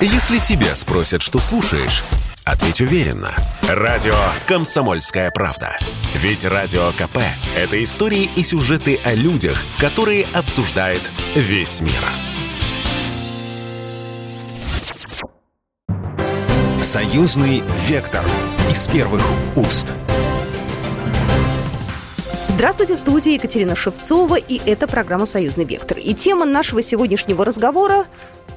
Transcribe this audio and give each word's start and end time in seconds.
Если 0.00 0.36
тебя 0.36 0.76
спросят, 0.76 1.22
что 1.22 1.40
слушаешь, 1.40 2.04
ответь 2.44 2.82
уверенно. 2.82 3.34
Радио 3.66 4.14
«Комсомольская 4.46 5.30
правда». 5.30 5.78
Ведь 6.14 6.44
Радио 6.44 6.92
КП– 6.92 7.18
это 7.56 7.82
истории 7.82 8.28
и 8.36 8.44
сюжеты 8.44 9.00
о 9.02 9.14
людях, 9.14 9.58
которые 9.78 10.26
обсуждает 10.34 11.00
весь 11.34 11.80
мир. 11.80 11.92
Союзный 16.82 17.62
вектор 17.88 18.24
из 18.70 18.86
первых 18.88 19.22
уст. 19.56 19.94
Здравствуйте, 22.48 22.94
в 22.96 22.98
студии 22.98 23.32
Екатерина 23.32 23.74
Шевцова, 23.74 24.36
и 24.36 24.60
это 24.64 24.86
программа 24.86 25.24
«Союзный 25.26 25.64
вектор». 25.64 25.98
И 25.98 26.14
тема 26.14 26.44
нашего 26.44 26.82
сегодняшнего 26.82 27.44
разговора 27.44 28.06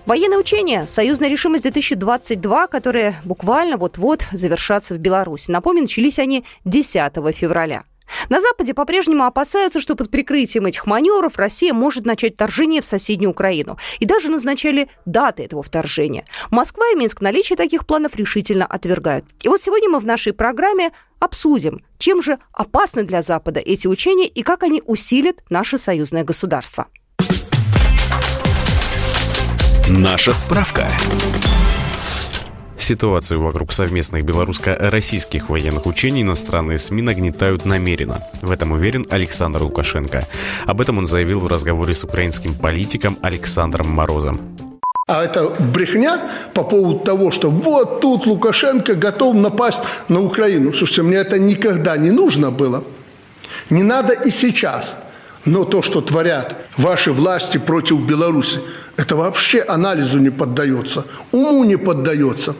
Военные 0.09 0.39
учения 0.39 0.87
«Союзная 0.87 1.29
решимость-2022», 1.29 2.67
которые 2.67 3.13
буквально 3.25 3.77
вот-вот 3.77 4.25
завершатся 4.31 4.95
в 4.95 4.97
Беларуси. 4.97 5.51
Напомню, 5.51 5.83
начались 5.83 6.17
они 6.17 6.45
10 6.65 7.13
февраля. 7.35 7.83
На 8.27 8.41
Западе 8.41 8.73
по-прежнему 8.73 9.25
опасаются, 9.25 9.79
что 9.79 9.95
под 9.95 10.09
прикрытием 10.09 10.65
этих 10.65 10.87
маневров 10.87 11.37
Россия 11.37 11.75
может 11.75 12.07
начать 12.07 12.33
вторжение 12.33 12.81
в 12.81 12.85
соседнюю 12.85 13.29
Украину. 13.29 13.77
И 13.99 14.05
даже 14.05 14.31
назначали 14.31 14.89
даты 15.05 15.43
этого 15.43 15.61
вторжения. 15.61 16.25
Москва 16.49 16.85
и 16.91 16.95
Минск 16.95 17.21
наличие 17.21 17.55
таких 17.55 17.85
планов 17.85 18.15
решительно 18.15 18.65
отвергают. 18.65 19.25
И 19.43 19.47
вот 19.47 19.61
сегодня 19.61 19.89
мы 19.89 19.99
в 19.99 20.07
нашей 20.07 20.33
программе 20.33 20.89
обсудим, 21.19 21.83
чем 21.99 22.23
же 22.23 22.39
опасны 22.51 23.03
для 23.03 23.21
Запада 23.21 23.59
эти 23.59 23.85
учения 23.85 24.25
и 24.25 24.41
как 24.41 24.63
они 24.63 24.81
усилят 24.87 25.43
наше 25.51 25.77
союзное 25.77 26.23
государство. 26.23 26.87
Наша 29.89 30.35
справка. 30.35 30.87
Ситуацию 32.77 33.41
вокруг 33.41 33.73
совместных 33.73 34.23
белорусско-российских 34.23 35.49
военных 35.49 35.87
учений 35.87 36.21
иностранные 36.21 36.77
СМИ 36.77 37.01
нагнетают 37.01 37.65
намеренно. 37.65 38.19
В 38.43 38.51
этом 38.51 38.71
уверен 38.71 39.03
Александр 39.09 39.63
Лукашенко. 39.63 40.27
Об 40.67 40.79
этом 40.81 40.99
он 40.99 41.07
заявил 41.07 41.39
в 41.39 41.47
разговоре 41.47 41.95
с 41.95 42.03
украинским 42.03 42.53
политиком 42.53 43.17
Александром 43.23 43.89
Морозом. 43.89 44.39
А 45.07 45.23
это 45.23 45.49
брехня 45.59 46.29
по 46.53 46.63
поводу 46.63 46.99
того, 46.99 47.31
что 47.31 47.49
вот 47.49 47.99
тут 47.99 48.27
Лукашенко 48.27 48.93
готов 48.93 49.33
напасть 49.37 49.79
на 50.07 50.21
Украину. 50.21 50.71
Слушайте, 50.71 51.01
мне 51.01 51.17
это 51.17 51.39
никогда 51.39 51.97
не 51.97 52.11
нужно 52.11 52.51
было. 52.51 52.83
Не 53.71 53.81
надо 53.81 54.13
и 54.13 54.29
сейчас. 54.29 54.93
Но 55.45 55.63
то, 55.63 55.81
что 55.81 56.01
творят 56.01 56.55
ваши 56.77 57.11
власти 57.11 57.57
против 57.57 58.01
Беларуси, 58.05 58.59
это 58.97 59.15
вообще 59.15 59.61
анализу 59.61 60.19
не 60.19 60.29
поддается, 60.29 61.05
уму 61.31 61.63
не 61.63 61.77
поддается. 61.77 62.55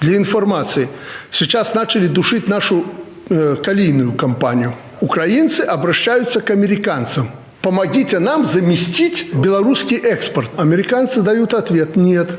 Для 0.00 0.16
информации, 0.16 0.88
сейчас 1.30 1.74
начали 1.74 2.06
душить 2.06 2.48
нашу 2.48 2.84
э, 3.28 3.56
калийную 3.62 4.12
компанию. 4.12 4.74
Украинцы 5.00 5.60
обращаются 5.60 6.40
к 6.40 6.50
американцам. 6.50 7.30
Помогите 7.60 8.18
нам 8.18 8.46
заместить 8.46 9.32
белорусский 9.34 9.96
экспорт. 9.96 10.50
Американцы 10.56 11.22
дают 11.22 11.54
ответ, 11.54 11.94
нет, 11.94 12.30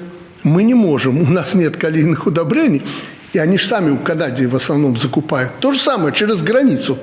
мы 0.43 0.63
не 0.63 0.73
можем, 0.73 1.21
у 1.21 1.31
нас 1.31 1.53
нет 1.53 1.77
калийных 1.77 2.27
удобрений. 2.27 2.83
И 3.31 3.39
они 3.39 3.57
же 3.57 3.65
сами 3.65 3.91
в 3.91 4.03
Канаде 4.03 4.47
в 4.47 4.55
основном 4.55 4.97
закупают. 4.97 5.51
То 5.59 5.71
же 5.71 5.79
самое 5.79 6.13
через 6.13 6.41
границу. 6.41 6.97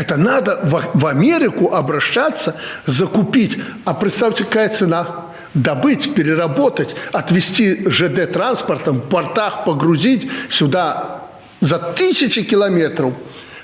Это 0.00 0.16
надо 0.16 0.58
в, 0.62 1.06
Америку 1.06 1.74
обращаться, 1.74 2.56
закупить. 2.86 3.58
А 3.84 3.92
представьте, 3.92 4.44
какая 4.44 4.70
цена 4.70 5.26
добыть, 5.52 6.14
переработать, 6.14 6.96
отвезти 7.12 7.86
ЖД 7.86 8.32
транспортом, 8.32 9.02
в 9.02 9.08
портах 9.10 9.66
погрузить 9.66 10.30
сюда 10.48 11.24
за 11.60 11.78
тысячи 11.78 12.42
километров 12.42 13.12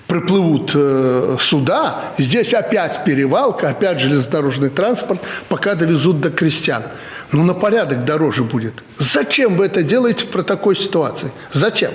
приплывут 0.07 0.73
э, 0.75 1.39
суда, 1.41 2.03
здесь 2.19 2.53
опять 2.53 3.03
перевалка, 3.07 3.71
опять 3.71 4.01
железнодорожный 4.01 4.69
транспорт, 4.69 5.23
пока 5.49 5.75
довезут 5.75 6.21
до 6.21 6.31
крестьян. 6.31 6.83
Ну, 7.33 7.45
на 7.45 7.55
порядок 7.55 8.05
дороже 8.05 8.45
будет. 8.45 8.75
Зачем 8.99 9.57
вы 9.57 9.65
это 9.67 9.83
делаете 9.83 10.27
про 10.27 10.43
такой 10.43 10.77
ситуации? 10.77 11.33
Зачем? 11.55 11.93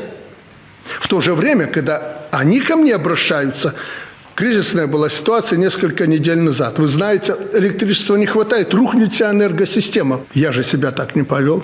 В 0.99 1.07
то 1.07 1.21
же 1.21 1.35
время, 1.35 1.67
когда 1.67 2.17
они 2.31 2.59
ко 2.59 2.75
мне 2.75 2.95
обращаются, 2.95 3.75
Кризисная 4.41 4.87
была 4.87 5.07
ситуация 5.07 5.59
несколько 5.59 6.07
недель 6.07 6.39
назад. 6.39 6.79
Вы 6.79 6.87
знаете, 6.87 7.35
электричества 7.53 8.15
не 8.15 8.25
хватает, 8.25 8.73
рухнет 8.73 9.13
вся 9.13 9.29
энергосистема. 9.29 10.21
Я 10.33 10.51
же 10.51 10.63
себя 10.63 10.91
так 10.91 11.15
не 11.15 11.21
повел. 11.21 11.63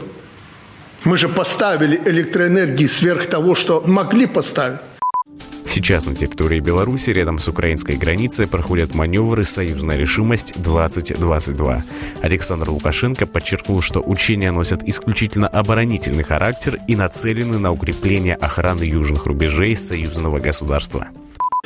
Мы 1.04 1.18
же 1.18 1.28
поставили 1.28 2.00
электроэнергии 2.06 2.86
сверх 2.86 3.26
того, 3.26 3.56
что 3.56 3.82
могли 3.88 4.28
поставить. 4.28 4.78
Сейчас 5.66 6.06
на 6.06 6.14
территории 6.14 6.60
Беларуси 6.60 7.10
рядом 7.10 7.40
с 7.40 7.48
украинской 7.48 7.94
границей 7.94 8.48
проходят 8.48 8.94
маневры 8.94 9.44
«Союзная 9.44 9.98
решимость-2022». 9.98 11.82
Александр 12.22 12.70
Лукашенко 12.70 13.26
подчеркнул, 13.26 13.82
что 13.82 14.04
учения 14.06 14.52
носят 14.52 14.84
исключительно 14.84 15.48
оборонительный 15.48 16.24
характер 16.24 16.78
и 16.88 16.96
нацелены 16.96 17.58
на 17.58 17.72
укрепление 17.72 18.36
охраны 18.36 18.84
южных 18.84 19.26
рубежей 19.26 19.76
союзного 19.76 20.38
государства. 20.38 21.08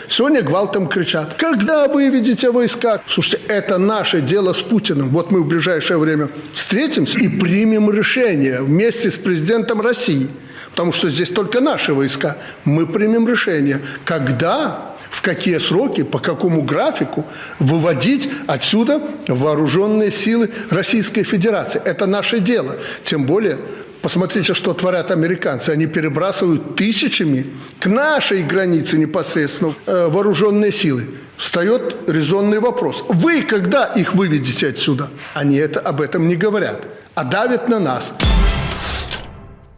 Сегодня 0.10 0.42
гвалтом 0.42 0.88
кричат, 0.88 1.36
когда 1.36 1.88
выведете 1.88 2.52
войска? 2.52 3.02
Слушайте, 3.08 3.42
это 3.48 3.78
наше 3.78 4.22
дело 4.22 4.54
с 4.54 4.62
Путиным. 4.62 5.10
Вот 5.10 5.32
мы 5.32 5.42
в 5.42 5.48
ближайшее 5.48 5.98
время 5.98 6.30
встретимся 6.54 7.20
и 7.20 7.28
примем 7.28 7.92
решение 7.92 8.62
вместе 8.62 9.12
с 9.12 9.16
президентом 9.16 9.82
России. 9.82 10.30
Потому 10.72 10.94
что 10.94 11.10
здесь 11.10 11.30
только 11.30 11.60
наши 11.60 11.94
войска. 11.94 12.38
Мы 12.64 12.88
примем 12.88 13.28
решение, 13.28 13.82
когда 14.06 14.92
в 15.10 15.22
какие 15.22 15.58
сроки, 15.58 16.04
по 16.04 16.20
какому 16.20 16.62
графику 16.62 17.26
выводить 17.60 18.30
отсюда 18.48 19.02
вооруженные 19.28 20.12
силы 20.12 20.50
Российской 20.70 21.24
Федерации. 21.24 21.82
Это 21.84 22.06
наше 22.06 22.40
дело. 22.40 22.78
Тем 23.04 23.26
более 23.26 23.58
Посмотрите, 24.02 24.56
что 24.56 24.74
творят 24.74 25.12
американцы. 25.12 25.70
Они 25.70 25.86
перебрасывают 25.86 26.76
тысячами 26.76 27.46
к 27.80 27.86
нашей 27.86 28.42
границе 28.42 28.98
непосредственно 28.98 29.76
э, 29.86 30.08
вооруженные 30.08 30.72
силы. 30.72 31.08
Встает 31.38 32.10
резонный 32.10 32.60
вопрос. 32.60 33.04
Вы 33.08 33.44
когда 33.44 33.86
их 33.86 34.16
выведете 34.16 34.70
отсюда? 34.70 35.10
Они 35.36 35.58
это, 35.58 35.80
об 35.80 36.02
этом 36.02 36.28
не 36.28 36.36
говорят, 36.36 36.82
а 37.14 37.24
давят 37.24 37.70
на 37.70 37.80
нас. 37.80 38.10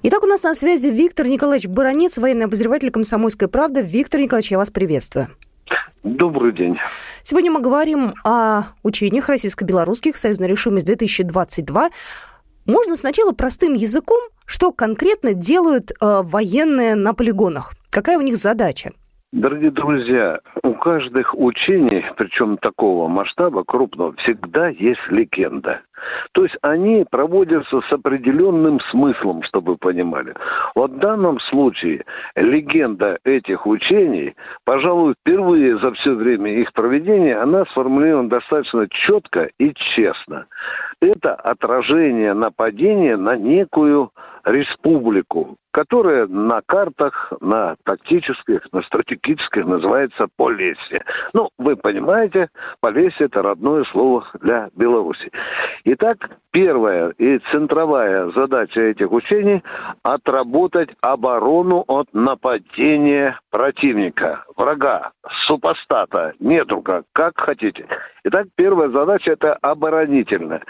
Итак, 0.03 0.23
у 0.23 0.27
нас 0.27 0.43
на 0.43 0.55
связи 0.55 0.87
Виктор 0.87 1.27
Николаевич 1.27 1.67
Баранец, 1.67 2.17
военный 2.17 2.45
обозреватель 2.45 2.91
«Комсомольской 2.91 3.47
правды». 3.47 3.81
Виктор 3.81 4.19
Николаевич, 4.21 4.51
я 4.51 4.57
вас 4.57 4.69
приветствую. 4.69 5.29
Добрый 6.03 6.51
день. 6.51 6.77
Сегодня 7.23 7.51
мы 7.51 7.61
говорим 7.61 8.13
о 8.25 8.63
учениях 8.83 9.29
российско-белорусских 9.29 10.17
«Союзная 10.17 10.49
решимость-2022». 10.49 11.89
Можно 12.65 12.95
сначала 12.95 13.33
простым 13.33 13.73
языком, 13.73 14.21
что 14.45 14.71
конкретно 14.71 15.33
делают 15.33 15.91
э, 15.91 15.95
военные 16.23 16.95
на 16.95 17.13
полигонах? 17.13 17.73
Какая 17.89 18.17
у 18.17 18.21
них 18.21 18.37
задача? 18.37 18.91
Дорогие 19.33 19.71
друзья, 19.71 20.41
у 20.61 20.75
каждых 20.75 21.33
учений, 21.33 22.05
причем 22.17 22.55
такого 22.55 23.07
масштаба, 23.07 23.63
крупного, 23.63 24.13
всегда 24.17 24.67
есть 24.67 25.09
легенда. 25.09 25.81
То 26.33 26.43
есть 26.43 26.55
они 26.61 27.03
проводятся 27.09 27.81
с 27.81 27.91
определенным 27.91 28.79
смыслом, 28.79 29.41
чтобы 29.41 29.71
вы 29.71 29.77
понимали. 29.79 30.35
Вот 30.75 30.91
в 30.91 30.99
данном 30.99 31.39
случае 31.39 32.05
легенда 32.35 33.17
этих 33.23 33.65
учений, 33.65 34.35
пожалуй, 34.65 35.15
впервые 35.19 35.79
за 35.79 35.93
все 35.93 36.13
время 36.13 36.51
их 36.51 36.71
проведения, 36.71 37.35
она 37.35 37.65
сформулирована 37.65 38.29
достаточно 38.29 38.87
четко 38.87 39.49
и 39.57 39.73
честно. 39.73 40.45
Это 41.01 41.33
отражение 41.33 42.35
нападения 42.35 43.17
на 43.17 43.35
некую 43.35 44.11
республику, 44.45 45.57
которая 45.73 46.27
на 46.27 46.61
картах, 46.61 47.33
на 47.41 47.75
тактических, 47.83 48.71
на 48.71 48.83
стратегических 48.83 49.65
называется 49.65 50.27
Полесье. 50.37 51.03
Ну, 51.33 51.49
вы 51.57 51.75
понимаете, 51.75 52.49
Полесье– 52.79 53.25
это 53.27 53.41
родное 53.41 53.83
слово 53.83 54.25
для 54.39 54.69
Беларуси. 54.75 55.31
Итак, 55.83 56.29
первая 56.51 57.09
и 57.17 57.39
центровая 57.51 58.29
задача 58.29 58.81
этих 58.81 59.11
учений– 59.11 59.63
отработать 60.03 60.89
оборону 61.01 61.83
от 61.87 62.13
нападения 62.13 63.39
противника, 63.49 64.45
врага, 64.55 65.11
супостата, 65.27 66.33
недруга, 66.39 67.03
как 67.13 67.39
хотите. 67.39 67.87
Итак, 68.25 68.47
первая 68.55 68.89
задача– 68.89 69.31
это 69.33 69.55
оборонительная. 69.55 70.61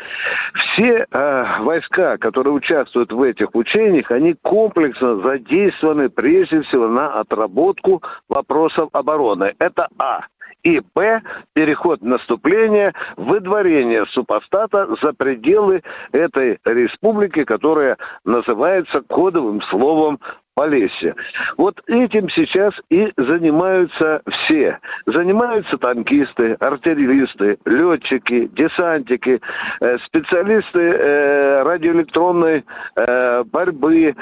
Все 0.54 1.06
э, 1.12 1.46
войска, 1.60 2.18
которые 2.18 2.54
участвуют 2.54 3.12
в 3.12 3.22
этих 3.22 3.54
учениях, 3.54 4.10
они 4.10 4.34
комплексно 4.42 4.93
задействованы 5.00 6.10
прежде 6.10 6.62
всего 6.62 6.88
на 6.88 7.20
отработку 7.20 8.02
вопросов 8.30 8.90
обороны. 8.94 9.56
Это 9.60 9.88
А. 9.98 10.26
И 10.64 10.82
П. 10.94 11.22
Переход 11.54 12.02
наступления, 12.02 12.94
выдворение 13.18 14.06
супостата 14.06 14.96
за 15.02 15.14
пределы 15.14 15.84
этой 16.12 16.60
республики, 16.64 17.44
которая 17.44 17.98
называется 18.24 19.02
кодовым 19.02 19.62
словом 19.62 20.20
Полесье. 20.56 21.16
Вот 21.58 21.82
этим 21.88 22.30
сейчас 22.30 22.76
и 22.92 23.12
занимаются 23.18 24.22
все. 24.28 24.80
Занимаются 25.08 25.80
танкисты, 25.80 26.54
артиллеристы, 26.60 27.58
летчики, 27.66 28.48
десантики, 28.54 29.42
э, 29.82 29.98
специалисты 30.06 30.80
э, 30.80 31.64
радиоэлектронной 31.64 32.66
э, 32.96 33.44
борьбы, 33.46 34.16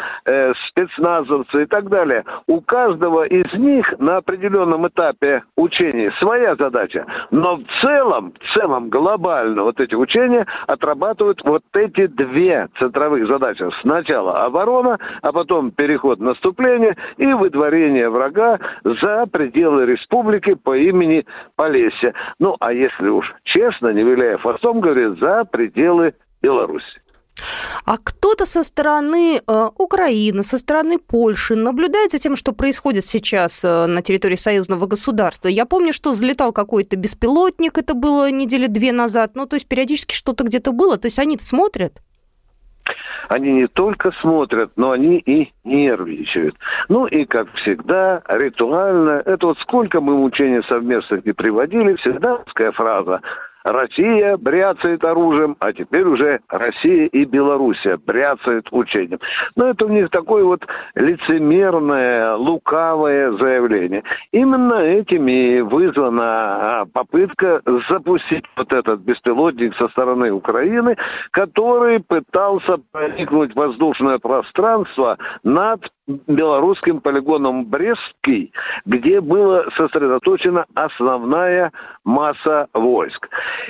спецназовцы 0.67 1.63
и 1.63 1.65
так 1.65 1.89
далее. 1.89 2.23
У 2.47 2.61
каждого 2.61 3.25
из 3.25 3.53
них 3.53 3.93
на 3.99 4.17
определенном 4.17 4.87
этапе 4.87 5.43
учений 5.57 6.11
своя 6.19 6.55
задача. 6.55 7.05
Но 7.31 7.57
в 7.57 7.63
целом, 7.81 8.33
в 8.39 8.53
целом 8.53 8.89
глобально 8.89 9.63
вот 9.63 9.81
эти 9.81 9.95
учения 9.95 10.45
отрабатывают 10.67 11.41
вот 11.43 11.63
эти 11.73 12.07
две 12.07 12.69
центровых 12.79 13.27
задачи. 13.27 13.65
Сначала 13.81 14.45
оборона, 14.45 14.97
а 15.21 15.31
потом 15.33 15.71
переход 15.71 16.20
наступления 16.21 16.95
и 17.18 17.33
выдворение 17.33 18.09
врага 18.09 18.59
за 18.83 19.25
пределы 19.25 19.85
республики 19.85 20.53
по 20.56 20.77
имени 20.77 21.25
Полесье. 21.56 22.13
Ну, 22.39 22.56
а 22.59 22.73
если 22.73 23.09
уж 23.09 23.35
честно, 23.44 23.89
не 23.89 24.03
виляя 24.03 24.38
фастом, 24.38 24.79
говорит, 24.79 25.19
за 25.19 25.45
пределы 25.45 26.13
Беларуси. 26.41 27.01
А 27.85 27.97
кто-то 27.97 28.45
со 28.45 28.63
стороны 28.63 29.41
э, 29.45 29.69
Украины, 29.77 30.44
со 30.44 30.57
стороны 30.57 31.00
Польши 31.00 31.56
наблюдает 31.56 32.12
за 32.12 32.19
тем, 32.19 32.35
что 32.35 32.51
происходит 32.51 33.06
сейчас 33.06 33.63
э, 33.63 33.85
на 33.88 34.01
территории 34.01 34.35
союзного 34.35 34.85
государства. 34.85 35.47
Я 35.47 35.65
помню, 35.65 35.94
что 35.94 36.12
взлетал 36.12 36.51
какой-то 36.51 36.95
беспилотник, 36.95 37.77
это 37.77 37.94
было 37.94 38.29
недели 38.29 38.67
две 38.67 38.91
назад. 38.91 39.31
Ну, 39.33 39.45
то 39.45 39.56
есть 39.56 39.67
периодически 39.67 40.13
что-то 40.13 40.44
где-то 40.44 40.71
было. 40.71 40.97
То 40.97 41.07
есть 41.07 41.19
они 41.19 41.38
смотрят? 41.39 42.01
Они 43.29 43.53
не 43.53 43.67
только 43.67 44.11
смотрят, 44.11 44.71
но 44.75 44.91
они 44.91 45.17
и 45.17 45.53
нервничают. 45.63 46.55
Ну 46.89 47.05
и, 47.05 47.25
как 47.25 47.51
всегда, 47.53 48.21
ритуально, 48.27 49.21
это 49.25 49.47
вот 49.47 49.59
сколько 49.59 50.01
мы 50.01 50.23
учений 50.23 50.61
совместных 50.63 51.25
не 51.25 51.33
приводили, 51.33 51.95
всегда 51.95 52.39
фраза 52.71 53.21
Россия 53.63 54.37
бряцает 54.37 55.03
оружием, 55.03 55.55
а 55.59 55.73
теперь 55.73 56.05
уже 56.05 56.39
Россия 56.49 57.07
и 57.07 57.25
Белоруссия 57.25 57.97
бряцают 57.97 58.67
учением. 58.71 59.19
Но 59.55 59.67
это 59.67 59.85
у 59.85 59.89
них 59.89 60.09
такое 60.09 60.43
вот 60.43 60.67
лицемерное, 60.95 62.35
лукавое 62.35 63.31
заявление. 63.33 64.03
Именно 64.31 64.75
этим 64.75 65.27
и 65.27 65.61
вызвана 65.61 66.23
а, 66.23 66.85
попытка 66.85 67.61
запустить 67.87 68.45
вот 68.55 68.73
этот 68.73 69.01
беспилотник 69.01 69.75
со 69.75 69.87
стороны 69.89 70.31
Украины, 70.31 70.97
который 71.31 71.99
пытался 71.99 72.77
проникнуть 72.91 73.53
в 73.53 73.55
воздушное 73.55 74.19
пространство 74.19 75.17
над 75.43 75.91
белорусским 76.27 77.01
полигоном 77.01 77.65
Брестский, 77.65 78.53
где 78.85 79.21
была 79.21 79.65
сосредоточена 79.75 80.65
основная 80.73 81.71
масса 82.03 82.67
войск. 82.73 83.29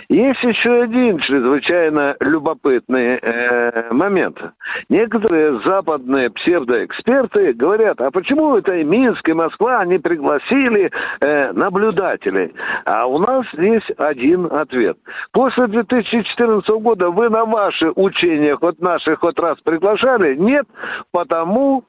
Есть 0.09 0.43
еще 0.43 0.83
один 0.83 1.17
чрезвычайно 1.17 2.15
любопытный 2.19 3.19
э, 3.21 3.93
момент. 3.93 4.41
Некоторые 4.89 5.59
западные 5.61 6.29
псевдоэксперты 6.29 7.53
говорят, 7.53 8.01
а 8.01 8.11
почему 8.11 8.57
это 8.57 8.77
и 8.77 8.83
Минск, 8.83 9.27
и 9.29 9.33
Москва 9.33 9.83
не 9.85 9.99
пригласили 9.99 10.91
э, 11.19 11.51
наблюдателей? 11.51 12.53
А 12.85 13.05
у 13.05 13.19
нас 13.19 13.45
есть 13.53 13.91
один 13.97 14.47
ответ. 14.51 14.97
После 15.31 15.67
2014 15.67 16.69
года 16.81 17.09
вы 17.11 17.29
на 17.29 17.45
ваши 17.45 17.91
учения 17.95 18.55
хоть 18.55 18.79
наших 18.79 19.19
хоть 19.19 19.39
раз 19.39 19.57
приглашали? 19.61 20.35
Нет, 20.35 20.67
потому 21.11 21.85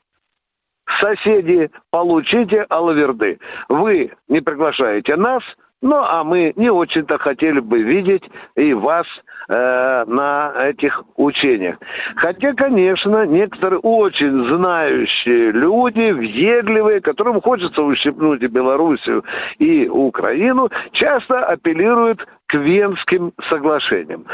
соседи, 1.00 1.70
получите 1.90 2.62
алаверды. 2.68 3.38
Вы 3.68 4.12
не 4.28 4.40
приглашаете 4.40 5.16
нас, 5.16 5.42
ну, 5.80 5.96
а 5.96 6.22
мы 6.22 6.52
не 6.56 6.70
очень-то 6.70 7.18
хотели 7.18 7.60
бы 7.60 7.82
видеть 7.82 8.30
и 8.54 8.72
вас 8.72 9.06
э, 9.52 10.04
на 10.06 10.52
этих 10.58 11.04
учениях. 11.16 11.76
Хотя, 12.16 12.54
конечно, 12.54 13.26
некоторые 13.26 13.80
очень 13.80 14.46
знающие 14.46 15.52
люди, 15.52 16.12
въедливые, 16.12 17.00
которым 17.00 17.40
хочется 17.40 17.82
ущипнуть 17.82 18.42
и 18.42 18.46
Белоруссию, 18.46 19.24
и 19.58 19.88
Украину, 19.88 20.70
часто 20.92 21.44
апеллируют 21.44 22.26
к 22.52 22.54
Венским 22.54 23.32
соглашениям. 23.48 24.26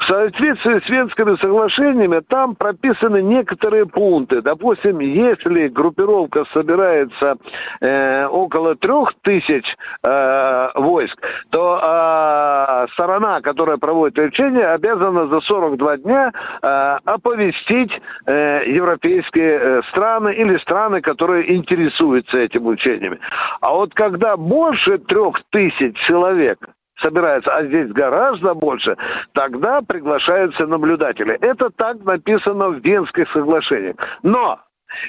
В 0.00 0.04
соответствии 0.04 0.80
с 0.84 0.88
Венскими 0.88 1.36
соглашениями 1.36 2.18
там 2.18 2.56
прописаны 2.56 3.22
некоторые 3.22 3.86
пункты. 3.86 4.42
Допустим, 4.42 4.98
если 4.98 5.68
группировка 5.68 6.44
собирается 6.52 7.36
э, 7.80 8.26
около 8.26 8.74
трех 8.74 9.14
тысяч 9.22 9.76
э, 10.02 10.68
войск, 10.74 11.16
то 11.50 11.78
э, 11.80 12.86
сторона, 12.92 13.40
которая 13.40 13.76
проводит 13.76 14.18
лечение, 14.18 14.59
обязана 14.60 15.26
за 15.26 15.40
42 15.40 15.96
дня 15.98 16.32
э, 16.62 16.98
оповестить 17.04 18.00
э, 18.26 18.62
европейские 18.66 19.58
э, 19.60 19.82
страны 19.88 20.32
или 20.34 20.56
страны, 20.58 21.00
которые 21.00 21.54
интересуются 21.54 22.38
этим 22.38 22.66
учениями. 22.66 23.18
А 23.60 23.72
вот 23.72 23.94
когда 23.94 24.36
больше 24.36 24.98
трех 24.98 25.42
тысяч 25.50 25.96
человек 25.96 26.58
собирается, 27.00 27.54
а 27.54 27.64
здесь 27.64 27.90
гораздо 27.92 28.54
больше, 28.54 28.96
тогда 29.32 29.82
приглашаются 29.82 30.66
наблюдатели. 30.66 31.34
Это 31.40 31.70
так 31.70 32.04
написано 32.04 32.68
в 32.68 32.80
Венских 32.84 33.30
соглашениях. 33.30 33.96
Но 34.22 34.60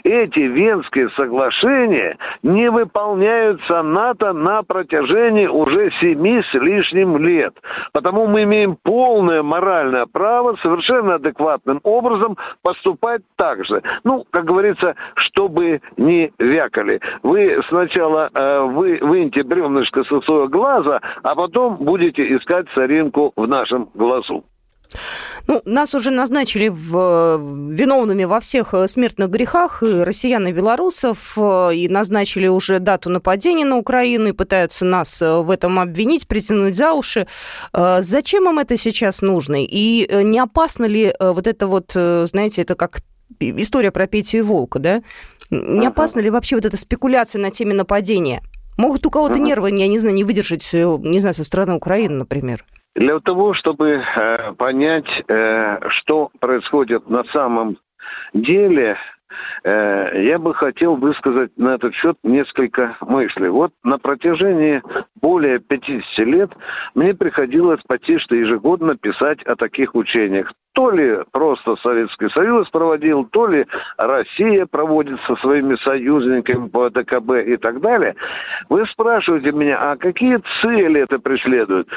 эти 0.03 0.39
Венские 0.39 1.09
соглашения 1.09 2.17
не 2.43 2.69
выполняются 2.69 3.81
НАТО 3.81 4.33
на 4.33 4.63
протяжении 4.63 5.47
уже 5.47 5.91
семи 5.91 6.41
с 6.41 6.53
лишним 6.53 7.17
лет. 7.17 7.55
Потому 7.93 8.27
мы 8.27 8.43
имеем 8.43 8.75
полное 8.75 9.43
моральное 9.43 10.05
право 10.05 10.55
совершенно 10.57 11.15
адекватным 11.15 11.79
образом 11.83 12.37
поступать 12.61 13.21
так 13.35 13.65
же. 13.65 13.81
Ну, 14.03 14.25
как 14.29 14.45
говорится, 14.45 14.95
чтобы 15.15 15.81
не 15.97 16.31
вякали. 16.39 17.01
Вы 17.23 17.61
сначала 17.67 18.29
э, 18.33 18.61
вы 18.61 18.99
выньте 19.01 19.43
бревнышко 19.43 20.03
со 20.03 20.21
своего 20.21 20.47
глаза, 20.47 21.01
а 21.23 21.35
потом 21.35 21.77
будете 21.77 22.35
искать 22.35 22.67
соринку 22.73 23.33
в 23.35 23.47
нашем 23.47 23.89
глазу. 23.93 24.43
Ну, 25.47 25.61
нас 25.65 25.93
уже 25.95 26.11
назначили 26.11 26.67
в, 26.67 27.37
виновными 27.71 28.25
во 28.25 28.39
всех 28.39 28.73
э, 28.73 28.87
смертных 28.87 29.29
грехах 29.29 29.83
и 29.83 30.03
россиян, 30.03 30.47
и 30.47 30.51
белорусов, 30.51 31.33
э, 31.37 31.75
и 31.75 31.89
назначили 31.89 32.47
уже 32.47 32.79
дату 32.79 33.09
нападения 33.09 33.65
на 33.65 33.77
Украину, 33.77 34.29
и 34.29 34.31
пытаются 34.33 34.85
нас 34.85 35.21
э, 35.21 35.37
в 35.37 35.49
этом 35.49 35.79
обвинить, 35.79 36.27
притянуть 36.27 36.75
за 36.75 36.93
уши. 36.93 37.27
Зачем 37.73 38.49
им 38.49 38.59
это 38.59 38.77
сейчас 38.77 39.21
нужно? 39.21 39.63
И 39.63 40.23
не 40.23 40.39
опасно 40.39 40.85
ли 40.85 41.13
вот 41.19 41.47
это 41.47 41.67
вот, 41.67 41.91
знаете, 41.91 42.61
это 42.61 42.75
как 42.75 43.01
история 43.39 43.91
про 43.91 44.07
Петю 44.07 44.37
и 44.37 44.41
Волка, 44.41 44.79
да? 44.79 45.03
Не 45.49 45.87
опасно 45.87 46.19
ли 46.19 46.29
вообще 46.29 46.55
вот 46.55 46.65
эта 46.65 46.77
спекуляция 46.77 47.41
на 47.41 47.51
теме 47.51 47.73
нападения? 47.73 48.41
Могут 48.77 49.05
у 49.05 49.11
кого-то 49.11 49.39
нервы, 49.39 49.71
я 49.71 49.87
не 49.87 49.99
знаю, 49.99 50.15
не 50.15 50.23
выдержать, 50.23 50.69
не 50.73 51.19
знаю, 51.19 51.33
со 51.33 51.43
стороны 51.43 51.73
Украины, 51.73 52.15
например. 52.15 52.65
Для 52.95 53.19
того, 53.21 53.53
чтобы 53.53 54.01
э, 54.03 54.53
понять, 54.53 55.23
э, 55.27 55.87
что 55.89 56.29
происходит 56.39 57.09
на 57.09 57.23
самом 57.23 57.77
деле, 58.33 58.97
э, 59.63 60.21
я 60.23 60.37
бы 60.37 60.53
хотел 60.53 60.97
высказать 60.97 61.57
на 61.57 61.75
этот 61.75 61.93
счет 61.93 62.17
несколько 62.23 62.97
мыслей. 62.99 63.47
Вот 63.47 63.71
на 63.83 63.97
протяжении 63.97 64.83
более 65.15 65.59
50 65.59 66.25
лет 66.27 66.51
мне 66.93 67.13
приходилось 67.13 67.81
почти 67.87 68.17
что 68.17 68.35
ежегодно 68.35 68.97
писать 68.97 69.41
о 69.43 69.55
таких 69.55 69.95
учениях. 69.95 70.53
То 70.73 70.89
ли 70.89 71.17
просто 71.31 71.75
Советский 71.75 72.29
Союз 72.29 72.69
проводил, 72.69 73.25
то 73.25 73.45
ли 73.47 73.65
Россия 73.97 74.65
проводит 74.65 75.19
со 75.27 75.35
своими 75.35 75.75
союзниками 75.75 76.69
по 76.69 76.89
ДКБ 76.89 77.45
и 77.45 77.57
так 77.57 77.81
далее. 77.81 78.15
Вы 78.69 78.85
спрашиваете 78.85 79.51
меня, 79.51 79.77
а 79.81 79.97
какие 79.97 80.39
цели 80.61 81.01
это 81.01 81.19
преследует? 81.19 81.89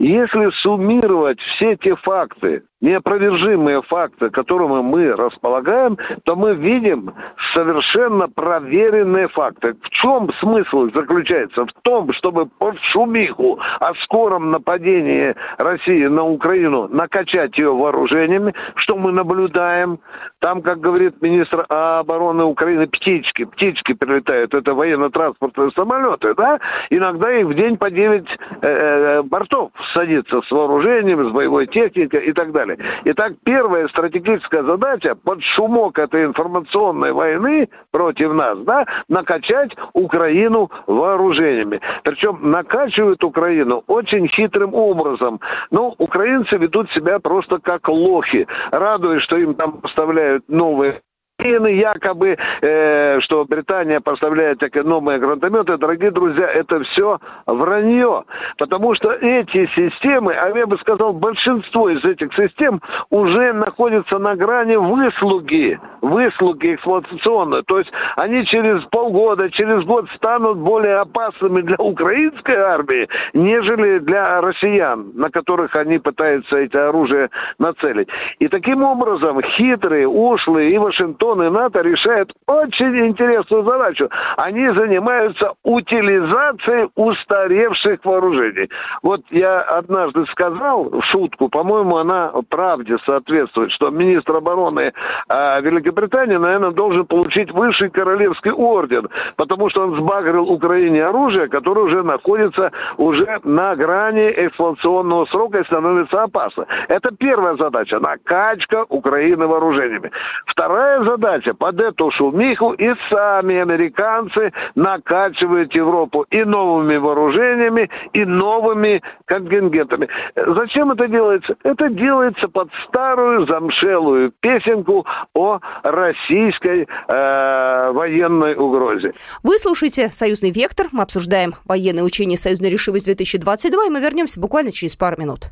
Если 0.00 0.50
суммировать 0.50 1.38
все 1.38 1.76
те 1.76 1.94
факты, 1.94 2.64
неопровержимые 2.80 3.82
факты, 3.82 4.30
которыми 4.30 4.82
мы 4.82 5.12
располагаем, 5.12 5.96
то 6.24 6.36
мы 6.36 6.54
видим 6.54 7.14
совершенно 7.54 8.28
проверенные 8.28 9.28
факты. 9.28 9.74
В 9.80 9.88
чем 9.88 10.30
смысл 10.40 10.90
заключается? 10.92 11.64
В 11.64 11.72
том, 11.82 12.12
чтобы 12.12 12.46
под 12.46 12.78
шумиху 12.80 13.58
о 13.80 13.94
скором 13.94 14.50
нападении 14.50 15.34
России 15.58 16.06
на 16.06 16.24
Украину 16.24 16.88
накачать 16.88 17.56
ее 17.56 17.72
вооружением 17.72 18.15
вооружениями, 18.16 18.54
что 18.74 18.96
мы 18.96 19.12
наблюдаем. 19.12 19.98
Там, 20.38 20.62
как 20.62 20.80
говорит 20.80 21.22
министр 21.22 21.66
обороны 21.68 22.44
Украины, 22.44 22.86
птички, 22.86 23.44
птички 23.44 23.94
прилетают, 23.94 24.54
это 24.54 24.74
военно-транспортные 24.74 25.70
самолеты, 25.72 26.34
да, 26.34 26.60
иногда 26.90 27.32
их 27.32 27.46
в 27.46 27.54
день 27.54 27.76
по 27.76 27.90
9 27.90 28.24
э, 28.24 28.38
э, 28.62 29.22
бортов 29.22 29.70
садится 29.92 30.42
с 30.42 30.50
вооружением, 30.50 31.28
с 31.28 31.32
боевой 31.32 31.66
техникой 31.66 32.26
и 32.26 32.32
так 32.32 32.52
далее. 32.52 32.78
Итак, 33.04 33.32
первая 33.44 33.88
стратегическая 33.88 34.62
задача 34.62 35.14
под 35.14 35.42
шумок 35.42 35.98
этой 35.98 36.24
информационной 36.24 37.12
войны 37.12 37.68
против 37.90 38.32
нас, 38.32 38.58
да, 38.58 38.86
накачать 39.08 39.76
Украину 39.92 40.70
вооружениями. 40.86 41.80
Причем 42.02 42.38
накачивают 42.42 43.24
Украину 43.24 43.82
очень 43.86 44.28
хитрым 44.28 44.74
образом. 44.74 45.40
Ну, 45.70 45.94
украинцы 45.98 46.56
ведут 46.56 46.90
себя 46.90 47.18
просто 47.18 47.58
как 47.58 47.88
лохи, 48.06 48.46
радуясь, 48.70 49.22
что 49.22 49.36
им 49.36 49.54
там 49.54 49.80
поставляют 49.80 50.48
новые 50.48 51.02
якобы, 51.46 52.38
э, 52.60 53.20
что 53.20 53.44
Британия 53.44 54.00
поставляет 54.00 54.62
новые 54.84 55.18
гранатометы, 55.18 55.76
дорогие 55.76 56.10
друзья, 56.10 56.46
это 56.46 56.82
все 56.84 57.20
вранье. 57.46 58.24
Потому 58.58 58.94
что 58.94 59.12
эти 59.12 59.66
системы, 59.66 60.32
а 60.32 60.56
я 60.56 60.66
бы 60.66 60.78
сказал, 60.78 61.12
большинство 61.12 61.88
из 61.88 62.04
этих 62.04 62.34
систем 62.34 62.80
уже 63.10 63.52
находятся 63.52 64.18
на 64.18 64.34
грани 64.34 64.76
выслуги, 64.76 65.78
выслуги 66.00 66.74
эксплуатационной. 66.74 67.62
То 67.62 67.78
есть 67.78 67.92
они 68.16 68.44
через 68.44 68.82
полгода, 68.84 69.50
через 69.50 69.84
год 69.84 70.08
станут 70.10 70.58
более 70.58 70.96
опасными 70.96 71.60
для 71.60 71.76
украинской 71.76 72.56
армии, 72.56 73.08
нежели 73.34 73.98
для 73.98 74.40
россиян, 74.40 75.12
на 75.14 75.30
которых 75.30 75.76
они 75.76 75.98
пытаются 75.98 76.56
эти 76.56 76.76
оружия 76.76 77.30
нацелить. 77.58 78.08
И 78.38 78.48
таким 78.48 78.82
образом 78.82 79.42
хитрые, 79.42 80.08
ушлые 80.08 80.70
и 80.70 80.78
Вашингтон 80.78 81.25
Вашингтон 81.26 81.42
и 81.42 81.50
НАТО 81.50 81.82
решают 81.82 82.34
очень 82.46 82.96
интересную 83.06 83.64
задачу. 83.64 84.08
Они 84.36 84.68
занимаются 84.70 85.52
утилизацией 85.62 86.90
устаревших 86.94 88.04
вооружений. 88.04 88.70
Вот 89.02 89.22
я 89.30 89.60
однажды 89.60 90.26
сказал 90.26 90.84
в 90.84 91.02
шутку, 91.02 91.48
по-моему, 91.48 91.96
она 91.96 92.32
правде 92.48 92.96
соответствует, 93.04 93.70
что 93.70 93.90
министр 93.90 94.36
обороны 94.36 94.92
э, 95.28 95.60
Великобритании, 95.62 96.36
наверное, 96.36 96.70
должен 96.70 97.06
получить 97.06 97.50
высший 97.50 97.90
королевский 97.90 98.52
орден, 98.52 99.08
потому 99.36 99.68
что 99.68 99.82
он 99.82 99.96
сбагрил 99.96 100.50
Украине 100.50 101.04
оружие, 101.04 101.48
которое 101.48 101.82
уже 101.82 102.02
находится 102.02 102.72
уже 102.96 103.40
на 103.44 103.74
грани 103.74 104.32
эксплуатационного 104.36 105.26
срока 105.26 105.58
и 105.58 105.64
становится 105.64 106.22
опасно. 106.22 106.66
Это 106.88 107.14
первая 107.14 107.56
задача– 107.56 107.98
накачка 108.00 108.84
Украины 108.88 109.46
вооружениями. 109.46 110.10
Вторая 110.46 111.02
задача 111.02 111.15
задача 111.16 111.54
под 111.54 111.80
эту 111.80 112.10
шумиху 112.10 112.72
и 112.72 112.94
сами 113.10 113.56
американцы 113.56 114.52
накачивают 114.74 115.74
Европу 115.74 116.26
и 116.30 116.44
новыми 116.44 116.96
вооружениями, 116.96 117.90
и 118.12 118.24
новыми 118.24 119.02
контингентами. 119.24 120.08
Зачем 120.34 120.92
это 120.92 121.08
делается? 121.08 121.56
Это 121.62 121.88
делается 121.88 122.48
под 122.48 122.68
старую 122.84 123.46
замшелую 123.46 124.32
песенку 124.40 125.06
о 125.34 125.60
российской 125.82 126.86
э, 127.08 127.90
военной 127.92 128.54
угрозе. 128.54 129.14
Вы 129.42 129.58
слушаете 129.58 130.10
«Союзный 130.10 130.50
вектор». 130.50 130.88
Мы 130.92 131.02
обсуждаем 131.02 131.54
военные 131.64 132.04
учения 132.04 132.36
«Союзная 132.36 132.70
решимость-2022», 132.70 133.86
и 133.86 133.90
мы 133.90 134.00
вернемся 134.00 134.40
буквально 134.40 134.72
через 134.72 134.96
пару 134.96 135.20
минут. 135.20 135.46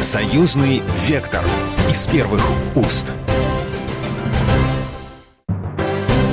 «Союзный 0.00 0.82
вектор» 1.08 1.42
из 1.90 2.06
первых 2.06 2.42
уст. 2.76 3.12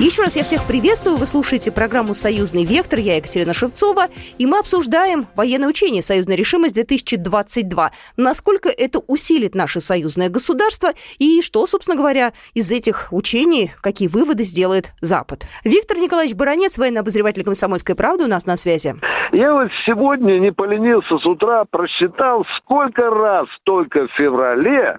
Еще 0.00 0.22
раз 0.22 0.34
я 0.34 0.42
всех 0.42 0.64
приветствую. 0.64 1.16
Вы 1.16 1.24
слушаете 1.24 1.70
программу 1.70 2.14
«Союзный 2.14 2.64
вектор». 2.64 2.98
Я 2.98 3.14
Екатерина 3.14 3.52
Шевцова. 3.52 4.08
И 4.38 4.44
мы 4.44 4.58
обсуждаем 4.58 5.28
военное 5.36 5.68
учение 5.68 6.02
«Союзная 6.02 6.36
решимость-2022». 6.36 7.90
Насколько 8.16 8.70
это 8.70 8.98
усилит 8.98 9.54
наше 9.54 9.80
союзное 9.80 10.30
государство 10.30 10.90
и 11.18 11.40
что, 11.42 11.64
собственно 11.68 11.96
говоря, 11.96 12.32
из 12.54 12.72
этих 12.72 13.12
учений, 13.12 13.70
какие 13.80 14.08
выводы 14.08 14.42
сделает 14.42 14.90
Запад. 15.00 15.46
Виктор 15.62 15.96
Николаевич 15.96 16.34
Баранец, 16.34 16.76
военный 16.76 17.00
обозреватель 17.00 17.44
«Комсомольской 17.44 17.94
правды» 17.94 18.24
у 18.24 18.28
нас 18.28 18.46
на 18.46 18.56
связи. 18.56 18.96
Я 19.30 19.52
вот 19.52 19.70
сегодня 19.86 20.40
не 20.40 20.50
поленился 20.50 21.18
с 21.18 21.24
утра, 21.24 21.64
просчитал, 21.66 22.44
сколько 22.56 23.10
раз 23.10 23.46
только 23.62 24.08
в 24.08 24.10
феврале 24.10 24.98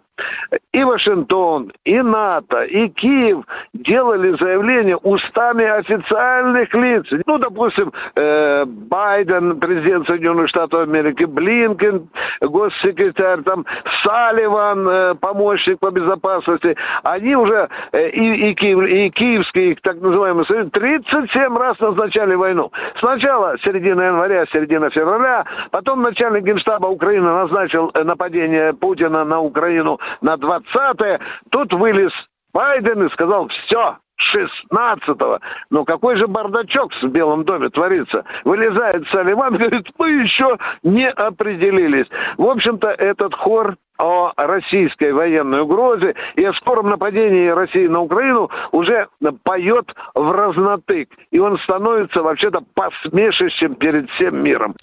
и 0.72 0.84
Вашингтон, 0.84 1.72
и 1.86 2.02
НАТО, 2.02 2.64
и 2.64 2.90
Киев 2.90 3.46
делали 3.74 4.36
заявления 4.38 4.98
устами 4.98 5.66
официальных 5.66 6.74
лиц. 6.74 7.08
Ну, 7.26 7.38
допустим, 7.38 7.94
э, 8.16 8.66
Байден, 8.66 9.60
президент 9.60 10.08
Соединенных 10.08 10.50
Штатов 10.50 10.82
Америки, 10.82 11.24
Блинкен, 11.24 12.10
госсекретарь, 12.42 13.42
там, 13.44 13.66
Салливан, 14.04 14.88
э, 14.88 15.16
помощник 15.16 15.80
по 15.80 15.92
безопасности. 15.92 16.76
Они 17.04 17.36
уже, 17.36 17.70
э, 17.92 18.10
и, 18.10 18.50
и, 18.50 18.54
Киев, 18.54 18.86
и 18.86 19.10
Киевский, 19.10 19.76
так 19.82 20.02
называемый 20.02 20.46
Союз, 20.46 20.72
37 20.72 21.58
раз 21.58 21.80
назначали 21.80 22.36
войну. 22.36 22.72
Сначала 23.00 23.58
середина 23.60 24.02
января, 24.02 24.46
середина 24.52 24.90
февраля, 24.90 25.46
потом 25.72 26.02
начальник 26.02 26.44
генштаба 26.44 26.88
Украины 26.88 27.32
назначил 27.32 27.92
э, 27.94 28.04
нападение 28.04 28.74
Путина 28.74 29.24
на 29.24 29.40
Украину 29.40 30.00
на 30.22 30.36
20-е. 30.36 31.20
Тут 31.50 31.74
вылез 31.74 32.12
Байден 32.54 33.06
и 33.06 33.10
сказал, 33.10 33.48
все, 33.50 33.98
16-го. 34.18 35.40
Но 35.70 35.86
какой 35.86 36.16
же 36.16 36.28
бардачок 36.28 36.94
в 36.94 37.08
Белом 37.08 37.44
доме 37.44 37.70
творится? 37.70 38.24
Вылезает 38.44 39.08
Салливан, 39.10 39.54
говорит, 39.58 39.90
мы 39.98 40.10
еще 40.10 40.58
не 40.84 41.10
определились. 41.10 42.08
В 42.38 42.46
общем-то, 42.46 42.90
этот 42.90 43.34
хор 43.36 43.76
о 43.98 44.34
российской 44.36 45.14
военной 45.14 45.62
угрозе 45.62 46.16
и 46.36 46.44
о 46.44 46.54
скором 46.54 46.90
нападении 46.90 47.48
России 47.48 47.88
на 47.88 48.02
Украину 48.02 48.50
уже 48.72 49.08
поет 49.44 49.94
в 50.14 50.32
разнотык. 50.32 51.10
И 51.32 51.40
он 51.40 51.58
становится 51.60 52.22
вообще-то 52.22 52.62
посмешищем 52.74 53.76
перед 53.76 54.10
всем 54.10 54.44
миром. 54.44 54.76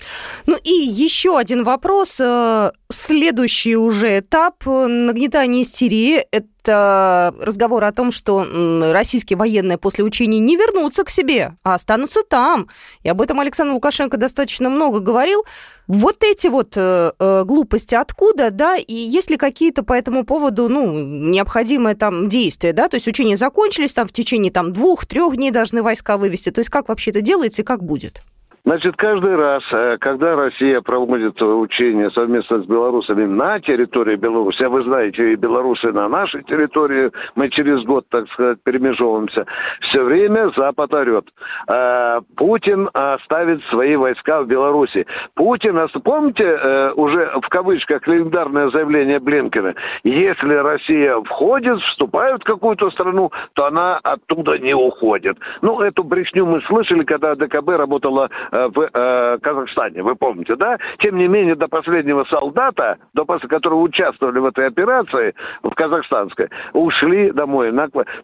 Ну 0.47 0.57
и 0.63 0.73
еще 0.73 1.39
один 1.39 1.65
вопрос. 1.65 2.21
Э, 2.21 2.73
следующий 2.89 3.77
уже 3.77 4.21
этап 4.21 4.65
нагнетания 4.67 5.63
истерии– 5.63 6.25
это 6.31 7.35
разговор 7.41 7.85
о 7.85 7.93
том, 7.93 8.13
что 8.13 8.47
российские 8.93 9.37
военные 9.37 9.79
после 9.79 10.05
учений 10.05 10.39
не 10.39 10.57
вернутся 10.57 11.05
к 11.05 11.11
себе, 11.11 11.57
а 11.65 11.75
останутся 11.75 12.23
там. 12.23 12.69
И 13.03 13.09
об 13.09 13.21
этом 13.21 13.41
Александр 13.41 13.75
Лукашенко 13.75 14.17
достаточно 14.17 14.69
много 14.69 15.01
говорил. 15.01 15.45
Вот 15.89 16.23
эти 16.23 16.47
вот 16.47 16.77
э, 16.77 17.13
э, 17.19 17.45
глупости 17.45 17.95
откуда, 17.95 18.51
да, 18.51 18.77
и 18.77 18.95
есть 19.05 19.31
ли 19.31 19.37
какие-то 19.37 19.83
по 19.83 19.93
этому 19.93 20.25
поводу, 20.25 20.69
ну, 20.69 20.93
необходимые 20.93 21.95
там 21.95 22.29
действия, 22.29 22.73
да, 22.73 22.89
то 22.89 22.97
есть 22.97 23.09
учения 23.09 23.37
закончились, 23.37 23.93
там 23.93 24.09
в 24.09 24.13
течение 24.13 24.53
там 24.53 24.73
двух-трех 24.73 25.37
дней 25.37 25.51
должны 25.51 25.83
войска 25.83 26.17
вывести, 26.17 26.51
то 26.51 26.61
есть 26.61 26.71
как 26.71 26.89
вообще 26.89 27.11
это 27.11 27.21
делается 27.21 27.63
и 27.63 27.65
как 27.65 27.83
будет? 27.83 28.23
Значит, 28.65 28.95
каждый 28.97 29.35
раз, 29.35 29.65
э, 29.73 29.99
когда 29.99 30.37
Россия 30.37 30.81
проводит 30.83 31.43
учения 31.43 32.13
совместно 32.13 32.63
с 32.63 32.65
белорусами 32.65 33.25
на 33.25 33.59
территории 33.59 34.15
Беларуси, 34.15 34.63
а 34.63 34.69
вы 34.69 34.83
знаете, 34.83 35.33
и 35.33 35.35
белорусы 35.35 35.91
на 35.91 36.09
нашей 36.09 36.45
территории, 36.45 37.11
мы 37.35 37.49
через 37.49 37.83
год, 37.83 38.07
так 38.09 38.29
сказать, 38.31 38.63
перемежевываемся, 38.63 39.47
все 39.81 40.05
время 40.05 40.53
Запад 40.57 40.95
орет. 40.95 41.25
Э, 41.67 42.21
Путин 42.37 42.89
оставит 42.93 43.65
свои 43.65 43.97
войска 43.97 44.43
в 44.43 44.47
Беларуси. 44.47 45.09
Путин, 45.35 45.77
помните 46.05 46.45
э, 46.45 46.93
уже 46.93 47.33
в 47.43 47.49
кавычках 47.49 48.07
легендарное 48.07 48.71
заявление 48.71 49.19
Блинкина, 49.19 49.75
если 50.05 50.55
Россия 50.55 51.21
входит, 51.23 51.81
вступает 51.81 52.43
в 52.43 52.45
какую-то 52.45 52.93
страну, 52.93 53.33
то 53.55 53.67
она 53.67 53.99
оттуда 54.05 54.57
не 54.61 54.75
уходит. 54.75 55.37
Ну, 55.63 55.81
эту 55.81 56.05
брехню 56.05 56.47
мы 56.47 56.61
слышали, 56.61 57.03
когда 57.03 57.35
ДКБ 57.35 57.71
работала 57.71 58.31
в 58.53 58.91
э, 58.93 59.39
Казахстане, 59.41 60.03
вы 60.03 60.15
помните, 60.15 60.57
да? 60.57 60.79
Тем 60.99 61.17
не 61.17 61.27
менее, 61.27 61.55
до 61.55 61.69
последнего 61.69 62.25
солдата, 62.25 62.99
до 63.15 63.25
после 63.25 63.49
которого 63.49 63.81
участвовали 63.81 64.39
в 64.39 64.45
этой 64.45 64.67
операции, 64.67 65.35
в 65.63 65.71
казахстанской, 65.71 66.49
ушли 66.73 67.31
домой. 67.31 67.73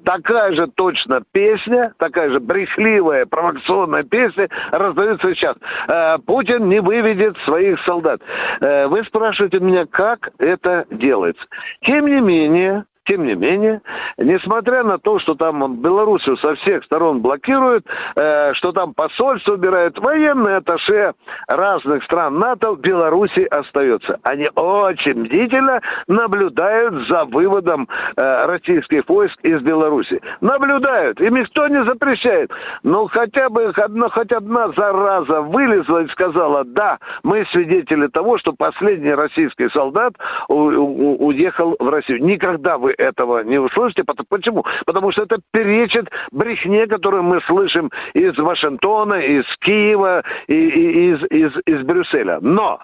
Такая 0.05 0.53
же 0.53 0.67
точно 0.67 1.23
песня, 1.33 1.95
такая 1.97 2.31
же 2.31 2.41
брехливая, 2.41 3.25
провокационная 3.25 4.03
песня 4.03 4.49
раздается 4.71 5.35
сейчас. 5.35 5.57
Э, 5.89 6.19
Путин 6.19 6.69
не 6.69 6.81
выведет 6.81 7.39
своих 7.39 7.81
солдат. 7.81 8.21
Вы 8.61 9.03
спрашиваете 9.05 9.61
меня, 9.61 9.87
как 9.87 10.31
это 10.39 10.87
делается. 10.91 11.47
Тем 11.81 12.07
не 12.07 12.21
менее, 12.21 12.85
тем 13.09 13.25
не 13.25 13.35
менее, 13.35 13.81
несмотря 14.19 14.85
на 14.85 14.99
то, 14.99 15.19
что 15.19 15.35
там 15.35 15.77
Белоруссию 15.77 16.37
со 16.37 16.55
всех 16.57 16.85
сторон 16.85 17.23
блокируют, 17.23 17.87
э, 18.15 18.53
что 18.53 18.73
там 18.73 18.93
посольство 18.93 19.55
убирают, 19.55 19.99
военные 19.99 20.57
атташе 20.57 21.15
разных 21.47 22.05
стран 22.05 22.39
НАТО 22.39 22.73
в 22.73 22.81
Беларуси 22.81 23.41
остается. 23.51 24.21
Они 24.23 24.51
очень 24.55 25.25
бдительно 25.25 25.81
наблюдают 26.07 27.09
за 27.09 27.25
выводом 27.25 27.89
э, 28.17 28.47
российских 28.47 29.09
войск 29.09 29.41
из 29.43 29.63
Беларуси. 29.63 30.21
Наблюдают, 30.43 31.19
им 31.23 31.37
никто 31.37 31.67
не 31.69 31.83
запрещает. 31.85 32.51
Но 32.83 33.07
хотя 33.07 33.49
бы 33.49 33.73
одна, 33.75 34.11
хоть 34.11 34.33
одна 34.33 34.69
зараза 34.73 35.41
вылезла 35.41 36.03
и 36.03 36.09
сказала, 36.09 36.65
да, 36.65 36.99
мы 37.23 37.47
свидетели 37.47 38.09
того, 38.09 38.37
что 38.37 38.53
последний 38.53 39.15
российский 39.15 39.71
солдат 39.71 40.13
у, 40.49 40.55
у, 40.55 41.27
уехал 41.27 41.75
в 41.79 41.89
Россию. 41.89 42.23
Никогда 42.23 42.77
вы 42.77 42.95
этого 42.99 43.43
не 43.45 43.59
услышите. 43.59 44.05
Почему? 44.05 44.65
Потому 44.85 45.11
что 45.11 45.23
это 45.23 45.41
перечит 45.53 46.11
брехне, 46.31 46.87
которую 46.87 47.23
мы 47.23 47.41
слышим 47.41 47.91
из 48.15 48.37
Вашингтона, 48.37 49.15
из 49.15 49.45
Киева 49.59 50.23
и, 50.47 50.55
и 50.55 51.13
из, 51.13 51.25
из, 51.31 51.53
из 51.67 51.83
Брюсселя. 51.83 52.39
Но 52.41 52.81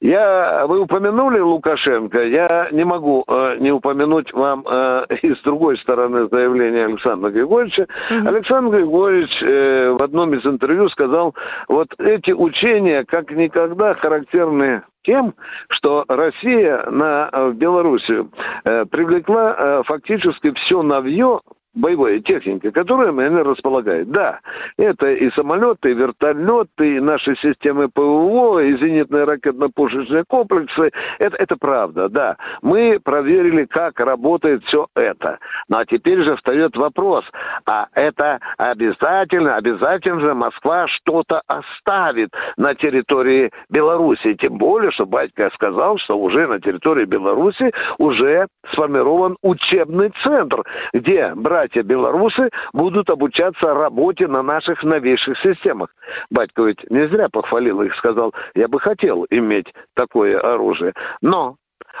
я, 0.00 0.66
вы 0.66 0.80
упомянули 0.80 1.40
Лукашенко, 1.40 2.24
я 2.24 2.68
не 2.72 2.84
могу 2.84 3.24
э, 3.26 3.56
не 3.58 3.72
упомянуть 3.72 4.32
вам 4.32 4.64
э, 4.68 5.06
и 5.22 5.34
с 5.34 5.40
другой 5.40 5.76
стороны 5.78 6.28
заявления 6.30 6.86
Александра 6.86 7.30
Григорьевича. 7.30 7.86
Угу. 8.10 8.28
Александр 8.28 8.76
Григорьевич 8.76 9.42
э, 9.42 9.90
в 9.98 10.02
одном 10.02 10.34
из 10.34 10.46
интервью 10.46 10.88
сказал, 10.88 11.34
вот 11.68 11.94
эти 11.98 12.32
учения 12.32 13.04
как 13.04 13.30
никогда 13.30 13.94
характерны 13.94 14.82
тем, 15.02 15.34
что 15.68 16.04
Россия 16.08 16.84
на, 16.90 17.30
в 17.32 17.52
Белоруссию 17.52 18.30
э, 18.64 18.84
привлекла 18.86 19.54
э, 19.56 19.82
фактически 19.84 20.52
все 20.52 20.82
навье 20.82 21.40
боевой 21.76 22.20
техники, 22.20 22.70
которой 22.70 23.10
они 23.10 23.42
располагают. 23.42 24.10
Да, 24.10 24.40
это 24.76 25.12
и 25.12 25.30
самолеты, 25.30 25.92
и 25.92 25.94
вертолеты, 25.94 26.96
и 26.96 27.00
наши 27.00 27.36
системы 27.36 27.88
ПВО, 27.88 28.58
и 28.60 28.76
зенитные 28.76 29.24
ракетно-пушечные 29.24 30.24
комплексы. 30.26 30.90
Это, 31.18 31.36
это 31.36 31.56
правда, 31.56 32.08
да. 32.08 32.36
Мы 32.62 32.98
проверили, 33.02 33.66
как 33.66 34.00
работает 34.00 34.64
все 34.64 34.88
это. 34.94 35.38
Ну 35.68 35.76
а 35.76 35.84
теперь 35.84 36.20
же 36.20 36.36
встает 36.36 36.76
вопрос, 36.76 37.24
а 37.66 37.88
это 37.94 38.40
обязательно, 38.56 39.56
обязательно 39.56 40.20
же 40.20 40.34
Москва 40.34 40.86
что-то 40.86 41.42
оставит 41.46 42.30
на 42.56 42.74
территории 42.74 43.52
Беларуси. 43.68 44.34
Тем 44.34 44.56
более, 44.56 44.90
что 44.90 45.06
батька 45.06 45.50
сказал, 45.54 45.98
что 45.98 46.18
уже 46.18 46.46
на 46.46 46.60
территории 46.60 47.04
Беларуси 47.04 47.72
уже 47.98 48.48
сформирован 48.72 49.36
учебный 49.42 50.10
центр, 50.22 50.64
где 50.92 51.34
брать 51.34 51.65
братья-белорусы 51.66 52.50
будут 52.72 53.10
обучаться 53.10 53.74
работе 53.74 54.28
на 54.28 54.42
наших 54.42 54.84
новейших 54.84 55.36
системах. 55.38 55.94
Батько 56.30 56.62
ведь 56.62 56.88
не 56.90 57.08
зря 57.08 57.28
похвалил 57.28 57.82
их, 57.82 57.94
сказал, 57.94 58.34
я 58.54 58.68
бы 58.68 58.78
хотел 58.78 59.26
иметь 59.30 59.74
такое 59.94 60.38
оружие. 60.38 60.94
Но 61.20 61.56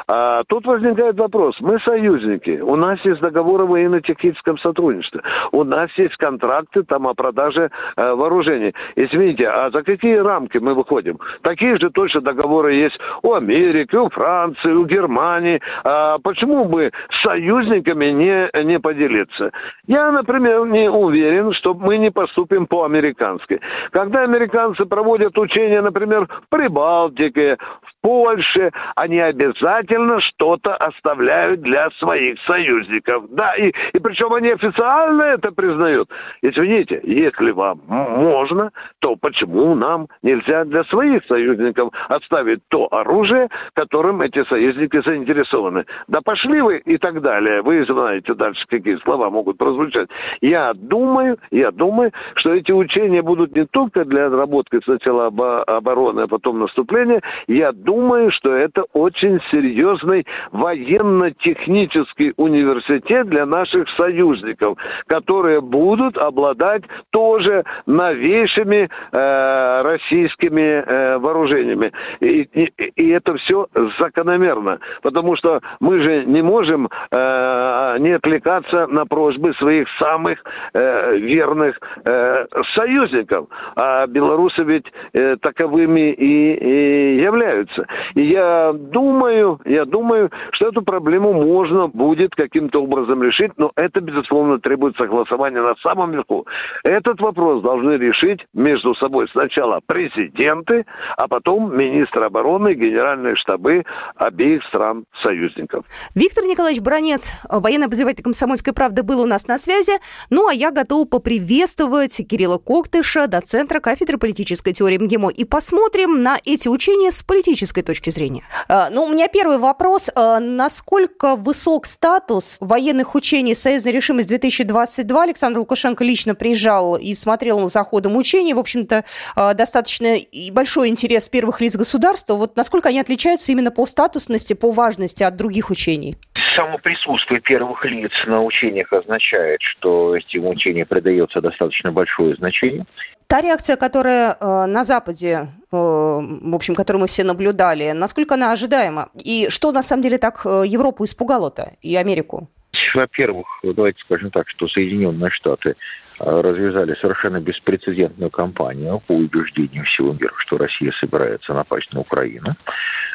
а, 0.06 0.44
тут 0.44 0.66
возникает 0.66 1.18
вопрос. 1.18 1.60
Мы 1.60 1.78
союзники. 1.80 2.60
У 2.60 2.76
нас 2.76 3.00
есть 3.04 3.20
договоры 3.20 3.64
о 3.64 3.66
военно-техническом 3.66 4.58
сотрудничестве. 4.58 5.22
У 5.52 5.64
нас 5.64 5.90
есть 5.96 6.16
контракты 6.16 6.82
там 6.82 7.06
о 7.06 7.14
продаже 7.14 7.70
э, 7.96 8.14
вооружений. 8.14 8.74
Извините, 8.94 9.48
а 9.48 9.70
за 9.70 9.82
какие 9.82 10.16
рамки 10.16 10.58
мы 10.58 10.74
выходим? 10.74 11.18
Такие 11.42 11.76
же 11.76 11.90
точно 11.90 12.20
договоры 12.20 12.72
есть 12.72 12.98
у 13.22 13.32
Америки, 13.34 13.96
у 13.96 14.08
Франции, 14.08 14.72
у 14.72 14.84
Германии. 14.84 15.60
А 15.84 16.18
почему 16.18 16.64
бы 16.64 16.92
с 17.10 17.22
союзниками 17.22 18.06
не, 18.06 18.64
не 18.64 18.78
поделиться? 18.78 19.52
Я, 19.86 20.10
например, 20.12 20.66
не 20.66 20.90
уверен, 20.90 21.52
что 21.52 21.74
мы 21.74 21.96
не 21.96 22.10
поступим 22.10 22.66
по-американски. 22.66 23.60
Когда 23.90 24.22
американцы 24.22 24.84
проводят 24.84 25.38
учения, 25.38 25.80
например, 25.80 26.28
в 26.28 26.48
Прибалтике, 26.48 27.58
в 27.82 27.94
Польше, 28.02 28.72
они 28.94 29.18
обязательно 29.20 29.85
обязательно 29.86 30.20
что-то 30.20 30.76
оставляют 30.76 31.60
для 31.62 31.90
своих 31.90 32.40
союзников. 32.42 33.24
Да, 33.30 33.54
и, 33.54 33.72
и 33.92 33.98
причем 33.98 34.32
они 34.32 34.50
официально 34.50 35.22
это 35.22 35.52
признают. 35.52 36.10
Извините, 36.42 37.00
если 37.04 37.52
вам 37.52 37.80
можно, 37.86 38.72
то 38.98 39.16
почему 39.16 39.74
нам 39.74 40.08
нельзя 40.22 40.64
для 40.64 40.84
своих 40.84 41.24
союзников 41.26 41.92
оставить 42.08 42.60
то 42.68 42.88
оружие, 42.90 43.48
которым 43.74 44.22
эти 44.22 44.44
союзники 44.44 45.02
заинтересованы? 45.02 45.86
Да 46.08 46.20
пошли 46.20 46.60
вы 46.60 46.78
и 46.78 46.98
так 46.98 47.20
далее. 47.22 47.62
Вы 47.62 47.84
знаете 47.84 48.34
дальше, 48.34 48.66
какие 48.68 48.96
слова 48.96 49.30
могут 49.30 49.58
прозвучать. 49.58 50.08
Я 50.40 50.72
думаю, 50.74 51.38
я 51.50 51.70
думаю, 51.70 52.12
что 52.34 52.54
эти 52.54 52.72
учения 52.72 53.22
будут 53.22 53.54
не 53.54 53.66
только 53.66 54.04
для 54.04 54.26
отработки 54.26 54.80
сначала 54.82 55.26
обороны, 55.26 56.22
а 56.22 56.26
потом 56.26 56.58
наступления. 56.58 57.22
Я 57.46 57.72
думаю, 57.72 58.30
что 58.30 58.52
это 58.52 58.84
очень 58.92 59.40
серьезно 59.50 59.75
серьезный 59.76 60.26
военно-технический 60.52 62.32
университет 62.36 63.28
для 63.28 63.44
наших 63.44 63.88
союзников, 63.90 64.78
которые 65.06 65.60
будут 65.60 66.16
обладать 66.16 66.84
тоже 67.10 67.64
новейшими 67.84 68.88
э, 69.12 69.82
российскими 69.82 70.82
э, 70.86 71.18
вооружениями. 71.18 71.92
И, 72.20 72.48
и, 72.52 72.72
и 72.96 73.08
это 73.10 73.36
все 73.36 73.68
закономерно, 73.98 74.78
потому 75.02 75.36
что 75.36 75.60
мы 75.80 76.00
же 76.00 76.24
не 76.24 76.42
можем 76.42 76.88
э, 77.10 77.96
не 77.98 78.12
отвлекаться 78.12 78.86
на 78.86 79.04
просьбы 79.04 79.52
своих 79.54 79.88
самых 79.98 80.42
э, 80.72 81.16
верных 81.18 81.80
э, 82.04 82.46
союзников, 82.74 83.48
а 83.74 84.06
белорусы 84.06 84.62
ведь 84.62 84.92
э, 85.12 85.36
таковыми 85.36 86.12
и, 86.12 86.54
и 86.54 87.22
являются. 87.22 87.86
И 88.14 88.22
я 88.22 88.72
думаю, 88.72 89.55
я 89.64 89.84
думаю, 89.84 90.30
что 90.50 90.68
эту 90.68 90.82
проблему 90.82 91.32
можно 91.32 91.88
будет 91.88 92.34
каким-то 92.34 92.82
образом 92.82 93.22
решить, 93.22 93.52
но 93.56 93.72
это, 93.76 94.00
безусловно, 94.00 94.58
требует 94.58 94.96
согласования 94.96 95.60
на 95.60 95.76
самом 95.76 96.12
верху. 96.12 96.46
Этот 96.84 97.20
вопрос 97.20 97.62
должны 97.62 97.92
решить 97.92 98.46
между 98.52 98.94
собой 98.94 99.28
сначала 99.28 99.80
президенты, 99.84 100.86
а 101.16 101.28
потом 101.28 101.76
министр 101.76 102.24
обороны, 102.24 102.74
генеральные 102.74 103.36
штабы 103.36 103.84
обеих 104.16 104.64
стран-союзников. 104.64 105.84
Виктор 106.14 106.44
Николаевич 106.44 106.82
Бронец, 106.82 107.32
военный 107.48 107.86
обозреватель 107.86 108.24
«Комсомольской 108.24 108.72
правды», 108.72 109.02
был 109.02 109.20
у 109.20 109.26
нас 109.26 109.46
на 109.46 109.58
связи. 109.58 109.92
Ну, 110.30 110.48
а 110.48 110.54
я 110.54 110.70
готова 110.70 111.04
поприветствовать 111.04 112.20
Кирилла 112.28 112.58
Коктыша, 112.58 113.26
доцентра 113.26 113.80
кафедры 113.80 114.18
политической 114.18 114.72
теории 114.72 114.98
МГИМО. 114.98 115.30
И 115.30 115.44
посмотрим 115.44 116.22
на 116.22 116.38
эти 116.44 116.68
учения 116.68 117.12
с 117.12 117.22
политической 117.22 117.82
точки 117.82 118.10
зрения. 118.10 118.42
А, 118.68 118.90
ну, 118.90 119.04
у 119.04 119.08
меня 119.08 119.28
первый 119.28 119.45
Первый 119.46 119.60
вопрос. 119.60 120.10
Э, 120.16 120.40
насколько 120.40 121.36
высок 121.36 121.86
статус 121.86 122.58
военных 122.60 123.14
учений 123.14 123.54
«Союзная 123.54 123.92
решимость 123.92 124.28
2022»? 124.28 125.22
Александр 125.22 125.60
Лукашенко 125.60 126.02
лично 126.02 126.34
приезжал 126.34 126.96
и 126.96 127.14
смотрел 127.14 127.68
за 127.68 127.84
ходом 127.84 128.16
учений. 128.16 128.54
В 128.54 128.58
общем-то, 128.58 129.04
э, 129.36 129.54
достаточно 129.54 130.16
большой 130.50 130.88
интерес 130.88 131.28
первых 131.28 131.60
лиц 131.60 131.76
государства. 131.76 132.34
Вот 132.34 132.56
насколько 132.56 132.88
они 132.88 132.98
отличаются 132.98 133.52
именно 133.52 133.70
по 133.70 133.86
статусности, 133.86 134.54
по 134.54 134.72
важности 134.72 135.22
от 135.22 135.36
других 135.36 135.70
учений? 135.70 136.16
Само 136.56 136.78
присутствие 136.78 137.40
первых 137.40 137.84
лиц 137.84 138.10
на 138.26 138.42
учениях 138.42 138.92
означает, 138.92 139.60
что 139.62 140.16
этим 140.16 140.48
учениям 140.48 140.88
придается 140.88 141.40
достаточно 141.40 141.92
большое 141.92 142.34
значение. 142.34 142.84
Та 143.28 143.40
реакция, 143.40 143.76
которая 143.76 144.36
э, 144.40 144.66
на 144.66 144.84
Западе, 144.84 145.48
э, 145.72 145.76
в 145.76 146.54
общем, 146.54 146.76
которую 146.76 147.00
мы 147.00 147.06
все 147.08 147.24
наблюдали, 147.24 147.90
насколько 147.90 148.34
она 148.34 148.52
ожидаема? 148.52 149.08
И 149.24 149.48
что 149.50 149.72
на 149.72 149.82
самом 149.82 150.02
деле 150.02 150.18
так 150.18 150.42
э, 150.46 150.62
Европу 150.66 151.04
испугало-то 151.04 151.72
и 151.82 151.96
Америку? 151.96 152.48
Во-первых, 152.94 153.46
давайте 153.64 153.98
скажем 154.02 154.30
так, 154.30 154.48
что 154.48 154.68
Соединенные 154.68 155.30
Штаты 155.30 155.74
развязали 156.18 156.94
совершенно 157.00 157.40
беспрецедентную 157.40 158.30
кампанию 158.30 159.02
по 159.06 159.12
убеждению 159.12 159.84
всего 159.84 160.12
мира, 160.12 160.32
что 160.38 160.56
Россия 160.56 160.92
собирается 160.98 161.52
напасть 161.52 161.92
на 161.92 162.00
Украину. 162.00 162.56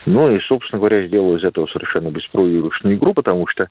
Ну 0.05 0.35
и, 0.35 0.39
собственно 0.41 0.79
говоря, 0.79 1.07
сделал 1.07 1.35
из 1.35 1.43
этого 1.43 1.67
совершенно 1.67 2.09
беспроигрышную 2.09 2.95
игру, 2.95 3.13
потому 3.13 3.47
что 3.47 3.69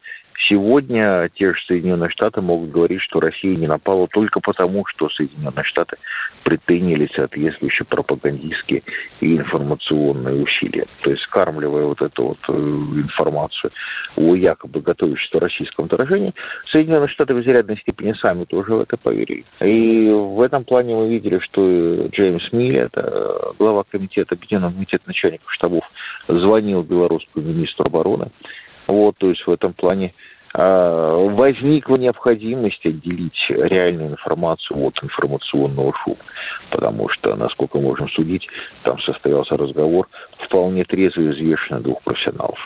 Сегодня 0.48 1.28
те 1.34 1.52
же 1.52 1.60
Соединенные 1.66 2.10
Штаты 2.10 2.40
могут 2.40 2.70
говорить, 2.70 3.02
что 3.02 3.20
Россия 3.20 3.56
не 3.56 3.66
напала 3.66 4.08
только 4.08 4.40
потому, 4.40 4.86
что 4.86 5.08
Соединенные 5.10 5.64
Штаты 5.64 5.96
предприняли 6.44 7.10
соответствующие 7.14 7.84
пропагандистские 7.86 8.82
и 9.20 9.36
информационные 9.36 10.42
усилия. 10.42 10.86
То 11.02 11.10
есть 11.10 11.22
скармливая 11.24 11.84
вот 11.84 12.00
эту 12.00 12.28
вот 12.28 12.38
э, 12.48 12.52
информацию 12.52 13.70
о 14.16 14.34
якобы 14.34 14.80
готовящемся 14.80 15.40
российском 15.40 15.86
вторжении, 15.86 16.34
Соединенные 16.72 17.08
Штаты 17.08 17.34
в 17.34 17.40
изрядной 17.42 17.76
степени 17.78 18.14
сами 18.14 18.44
тоже 18.44 18.74
в 18.74 18.80
это 18.80 18.96
поверили. 18.96 19.44
И 19.60 20.08
в 20.10 20.40
этом 20.40 20.64
плане 20.64 20.96
мы 20.96 21.10
видели, 21.10 21.38
что 21.40 22.06
Джеймс 22.08 22.50
Милли, 22.52 22.80
это 22.80 23.52
глава 23.58 23.84
комитета, 23.84 24.34
Объединенного 24.34 24.72
комитета 24.72 25.04
начальников 25.06 25.52
штабов, 25.52 25.84
звонил 26.38 26.82
белорусскому 26.82 27.46
министру 27.46 27.86
обороны 27.86 28.30
вот, 28.90 29.16
то 29.18 29.28
есть 29.28 29.46
в 29.46 29.50
этом 29.50 29.72
плане 29.72 30.14
а, 30.52 31.16
возникла 31.16 31.96
необходимость 31.96 32.84
отделить 32.84 33.38
реальную 33.48 34.10
информацию 34.10 34.84
от 34.84 35.02
информационного 35.02 35.92
шума. 36.02 36.16
Потому 36.70 37.08
что, 37.08 37.36
насколько 37.36 37.78
можем 37.78 38.08
судить, 38.10 38.46
там 38.82 39.00
состоялся 39.00 39.56
разговор 39.56 40.08
вполне 40.46 40.84
трезво 40.84 41.20
и 41.22 41.28
взвешенно 41.28 41.80
двух 41.80 42.02
профессионалов. 42.02 42.58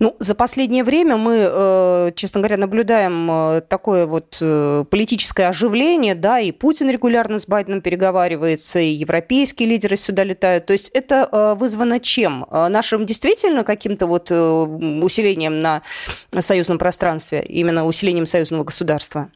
Ну, 0.00 0.16
за 0.18 0.34
последнее 0.34 0.84
время 0.84 1.16
мы, 1.16 1.48
э, 1.48 2.10
честно 2.16 2.40
говоря, 2.40 2.56
наблюдаем 2.56 3.30
э, 3.30 3.60
такое 3.62 4.06
вот 4.06 4.38
э, 4.42 4.84
политическое 4.90 5.48
оживление, 5.48 6.14
да, 6.14 6.40
и 6.40 6.52
Путин 6.52 6.90
регулярно 6.90 7.38
с 7.38 7.46
Байденом 7.46 7.80
переговаривается, 7.80 8.80
и 8.80 8.88
европейские 8.88 9.68
лидеры 9.68 9.96
сюда 9.96 10.24
летают. 10.24 10.66
То 10.66 10.72
есть 10.72 10.90
это 10.90 11.54
вызвано 11.58 12.00
чем? 12.00 12.46
Нашим 12.50 13.06
действительно 13.06 13.64
каким-то 13.64 14.06
вот 14.06 14.30
усилением 14.30 15.60
на 15.60 15.82
союзном 16.30 16.78
пространстве, 16.78 17.42
именно 17.42 17.86
усилением 17.86 18.26
союзного 18.26 18.64
государства? 18.64 19.28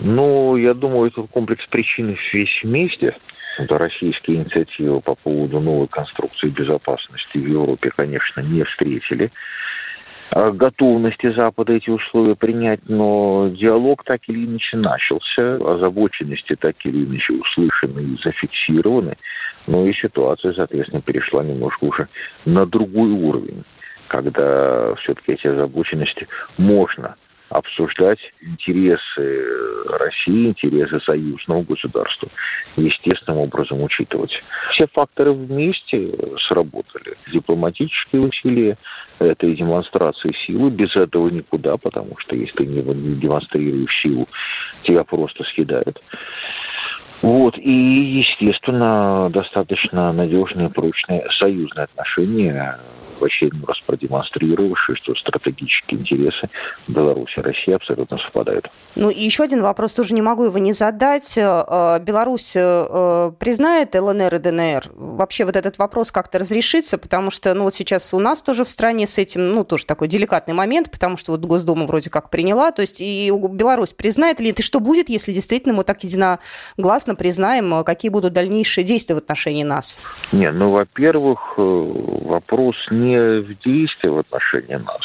Ну, 0.00 0.56
я 0.56 0.74
думаю, 0.74 1.10
это 1.10 1.22
комплекс 1.22 1.66
причин 1.66 2.16
весь 2.32 2.62
вместе. 2.62 3.16
Это 3.58 3.76
российские 3.76 4.36
инициативы 4.36 5.00
по 5.00 5.16
поводу 5.16 5.58
новой 5.58 5.88
конструкции 5.88 6.48
безопасности 6.48 7.38
в 7.38 7.46
Европе, 7.46 7.90
конечно, 7.94 8.40
не 8.40 8.62
встретили. 8.62 9.32
Готовности 10.30 11.32
Запада 11.32 11.72
эти 11.72 11.90
условия 11.90 12.36
принять, 12.36 12.88
но 12.88 13.48
диалог 13.48 14.04
так 14.04 14.20
или 14.28 14.46
иначе 14.46 14.76
начался, 14.76 15.56
озабоченности 15.56 16.54
так 16.54 16.76
или 16.84 17.04
иначе 17.04 17.32
услышаны 17.32 18.00
и 18.00 18.18
зафиксированы, 18.22 19.16
но 19.66 19.86
и 19.86 19.92
ситуация, 19.92 20.52
соответственно, 20.52 21.02
перешла 21.02 21.42
немножко 21.42 21.84
уже 21.84 22.08
на 22.44 22.64
другой 22.64 23.10
уровень, 23.10 23.64
когда 24.06 24.94
все-таки 24.96 25.32
эти 25.32 25.48
озабоченности 25.48 26.28
можно 26.58 27.16
обсуждать 27.50 28.18
интересы 28.40 29.46
России, 29.98 30.48
интересы 30.48 31.00
союзного 31.00 31.62
государства, 31.62 32.28
естественным 32.76 33.40
образом 33.40 33.82
учитывать. 33.82 34.32
Все 34.72 34.86
факторы 34.92 35.32
вместе 35.32 36.12
сработали. 36.48 37.16
Дипломатические 37.32 38.22
усилия, 38.22 38.78
это 39.18 39.46
и 39.46 39.54
демонстрации 39.54 40.34
силы. 40.46 40.70
Без 40.70 40.94
этого 40.94 41.28
никуда, 41.28 41.76
потому 41.76 42.16
что 42.18 42.36
если 42.36 42.56
ты 42.56 42.66
не 42.66 42.82
демонстрируешь 43.16 44.00
силу, 44.02 44.28
тебя 44.84 45.04
просто 45.04 45.44
съедают. 45.44 46.00
Вот, 47.22 47.56
и, 47.58 47.70
естественно, 47.70 49.28
достаточно 49.30 50.12
надежные, 50.12 50.70
прочные 50.70 51.26
союзные 51.40 51.84
отношения 51.84 52.78
в 53.20 53.24
очередной 53.24 53.64
раз 53.66 53.78
продемонстрировавший, 53.86 54.96
что 54.96 55.14
стратегические 55.16 56.00
интересы 56.00 56.48
Беларуси 56.86 57.38
и 57.38 57.42
России 57.42 57.72
абсолютно 57.72 58.18
совпадают. 58.18 58.68
Ну 58.94 59.10
и 59.10 59.22
еще 59.22 59.44
один 59.44 59.62
вопрос, 59.62 59.94
тоже 59.94 60.14
не 60.14 60.22
могу 60.22 60.44
его 60.44 60.58
не 60.58 60.72
задать. 60.72 61.36
Э, 61.36 61.98
Беларусь 62.00 62.54
э, 62.56 63.32
признает 63.38 63.94
ЛНР 63.94 64.34
и 64.34 64.38
ДНР? 64.38 64.84
Вообще 64.94 65.44
вот 65.44 65.56
этот 65.56 65.78
вопрос 65.78 66.12
как-то 66.12 66.38
разрешится, 66.38 66.98
потому 66.98 67.30
что 67.30 67.54
ну 67.54 67.64
вот 67.64 67.74
сейчас 67.74 68.12
у 68.14 68.18
нас 68.18 68.42
тоже 68.42 68.64
в 68.64 68.68
стране 68.68 69.06
с 69.06 69.18
этим, 69.18 69.52
ну 69.52 69.64
тоже 69.64 69.86
такой 69.86 70.08
деликатный 70.08 70.54
момент, 70.54 70.90
потому 70.90 71.16
что 71.16 71.32
вот 71.32 71.40
Госдума 71.40 71.86
вроде 71.86 72.10
как 72.10 72.30
приняла, 72.30 72.72
то 72.72 72.82
есть 72.82 73.00
и 73.00 73.30
Беларусь 73.30 73.92
признает 73.92 74.40
или 74.40 74.50
это 74.50 74.62
что 74.62 74.80
будет, 74.80 75.08
если 75.08 75.32
действительно 75.32 75.74
мы 75.74 75.84
так 75.84 76.02
единогласно 76.04 77.07
признаем, 77.14 77.84
какие 77.84 78.10
будут 78.10 78.32
дальнейшие 78.32 78.84
действия 78.84 79.14
в 79.14 79.18
отношении 79.18 79.64
нас? 79.64 80.02
Не, 80.32 80.50
ну, 80.50 80.70
во-первых, 80.70 81.54
э, 81.56 81.60
вопрос 81.60 82.76
не 82.90 83.40
в 83.40 83.58
действии 83.60 84.08
в 84.08 84.18
отношении 84.18 84.76
нас. 84.76 85.02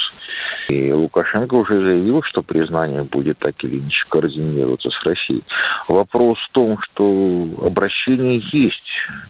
И 0.69 0.91
Лукашенко 0.91 1.55
уже 1.55 1.79
заявил, 1.79 2.23
что 2.23 2.41
признание 2.41 3.03
будет 3.03 3.37
так 3.39 3.55
или 3.63 3.79
иначе 3.79 4.05
координироваться 4.09 4.89
с 4.89 5.05
Россией. 5.05 5.43
Вопрос 5.87 6.37
в 6.39 6.51
том, 6.53 6.77
что 6.81 7.47
обращение 7.65 8.41
есть, 8.51 8.83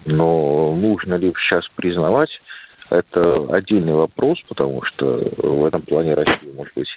но 0.06 0.76
нужно 0.76 1.16
ли 1.16 1.34
сейчас 1.40 1.66
признавать, 1.76 2.30
это 2.90 3.48
отдельный 3.50 3.94
вопрос, 3.94 4.38
потому 4.48 4.84
что 4.84 5.32
в 5.38 5.66
этом 5.66 5.82
плане 5.82 6.14
Россия 6.14 6.54
может 6.54 6.74
быть 6.76 6.88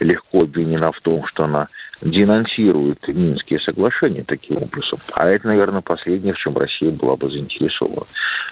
легко 0.00 0.42
обвинена 0.42 0.92
в 0.92 1.00
том, 1.00 1.24
что 1.26 1.44
она 1.44 1.68
денонсирует 2.02 3.06
Минские 3.08 3.60
соглашения 3.60 4.24
таким 4.26 4.58
образом. 4.58 5.00
А 5.12 5.28
это, 5.28 5.46
наверное, 5.48 5.80
последнее, 5.80 6.34
в 6.34 6.38
чем 6.38 6.56
Россия 6.56 6.90
была 6.90 7.16
бы 7.16 7.30
заинтересована. 7.30 8.06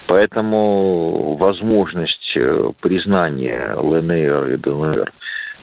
Поэтому 0.07 1.35
возможность 1.37 2.35
э, 2.35 2.71
признания 2.81 3.73
ЛНР 3.75 4.53
и 4.53 4.57
ДНР 4.57 5.11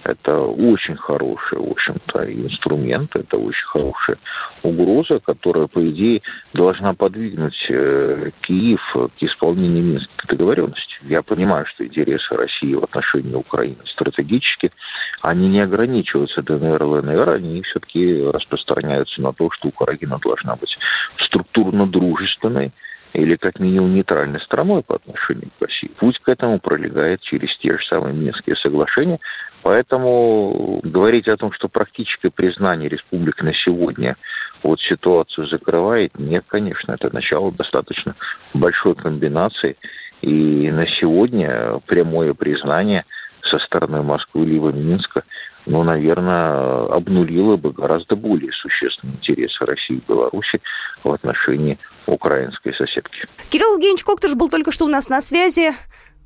это 0.04 0.38
очень 0.38 0.96
хороший, 0.96 1.58
в 1.58 1.70
общем-то, 1.70 2.32
инструмент, 2.32 3.14
это 3.14 3.36
очень 3.36 3.66
хорошая 3.66 4.18
угроза, 4.62 5.20
которая, 5.20 5.66
по 5.66 5.88
идее, 5.88 6.22
должна 6.54 6.94
подвигнуть 6.94 7.66
э, 7.68 8.30
Киев 8.40 8.80
к 8.94 9.22
исполнению 9.22 9.84
Минской 9.84 10.28
договоренности. 10.28 10.96
Я 11.02 11.22
понимаю, 11.22 11.66
что 11.66 11.86
интересы 11.86 12.34
России 12.34 12.74
в 12.74 12.84
отношении 12.84 13.34
Украины 13.34 13.78
стратегически, 13.86 14.72
они 15.20 15.48
не 15.48 15.60
ограничиваются 15.60 16.42
ДНР, 16.42 16.82
ЛНР, 16.82 17.30
они 17.30 17.62
все-таки 17.62 18.22
распространяются 18.22 19.20
на 19.20 19.32
то, 19.32 19.50
что 19.52 19.68
Украина 19.68 20.18
должна 20.18 20.56
быть 20.56 20.76
структурно 21.18 21.86
дружественной, 21.86 22.72
или 23.12 23.36
как 23.36 23.60
минимум 23.60 23.94
нейтральной 23.94 24.40
страной 24.40 24.82
по 24.82 24.96
отношению 24.96 25.50
к 25.58 25.62
России. 25.62 25.90
Путь 25.98 26.18
к 26.18 26.28
этому 26.28 26.58
пролегает 26.58 27.20
через 27.20 27.56
те 27.58 27.76
же 27.76 27.84
самые 27.84 28.14
Минские 28.14 28.56
соглашения, 28.56 29.18
Поэтому 29.62 30.80
говорить 30.82 31.28
о 31.28 31.36
том, 31.36 31.52
что 31.52 31.68
практическое 31.68 32.30
признание 32.30 32.88
республик 32.88 33.42
на 33.42 33.52
сегодня 33.54 34.16
вот 34.62 34.80
ситуацию 34.80 35.46
закрывает, 35.48 36.18
нет, 36.18 36.44
конечно, 36.48 36.92
это 36.92 37.12
начало 37.12 37.52
достаточно 37.52 38.14
большой 38.54 38.94
комбинации. 38.94 39.76
И 40.20 40.70
на 40.70 40.86
сегодня 40.86 41.80
прямое 41.86 42.34
признание 42.34 43.04
со 43.44 43.58
стороны 43.58 44.02
Москвы 44.02 44.46
либо 44.46 44.72
Минска, 44.72 45.24
ну, 45.66 45.84
наверное, 45.84 46.86
обнулило 46.86 47.56
бы 47.56 47.70
гораздо 47.72 48.16
более 48.16 48.50
существенные 48.52 49.16
интересы 49.16 49.64
России 49.64 49.96
и 49.96 50.02
Беларуси 50.08 50.60
в 51.04 51.12
отношении 51.12 51.78
украинской 52.06 52.74
соседки. 52.74 53.26
Кирилл 53.50 53.74
Евгеньевич 53.74 54.04
Коктыш 54.04 54.34
был 54.34 54.48
только 54.48 54.72
что 54.72 54.86
у 54.86 54.88
нас 54.88 55.08
на 55.08 55.20
связи, 55.20 55.70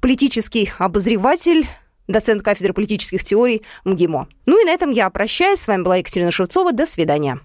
политический 0.01 0.71
обозреватель 0.79 1.65
доцент 2.09 2.43
кафедры 2.43 2.73
политических 2.73 3.25
теорий 3.25 3.63
МГИМО. 3.85 4.29
Ну 4.47 4.63
и 4.63 4.65
на 4.65 4.71
этом 4.71 4.91
я 4.91 5.09
прощаюсь. 5.11 5.61
С 5.61 5.69
вами 5.69 5.83
была 5.83 5.97
Екатерина 5.97 6.31
Шевцова. 6.31 6.73
До 6.73 6.87
свидания. 6.87 7.41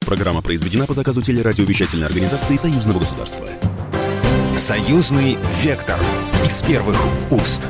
Программа 0.00 0.40
произведена 0.40 0.86
по 0.86 0.94
заказу 0.94 1.20
телерадиовещательной 1.20 2.06
организации 2.06 2.56
Союзного 2.56 3.00
государства. 3.00 3.48
Союзный 4.56 5.36
вектор 5.62 5.98
из 6.44 6.62
первых 6.62 6.96
уст. 7.30 7.68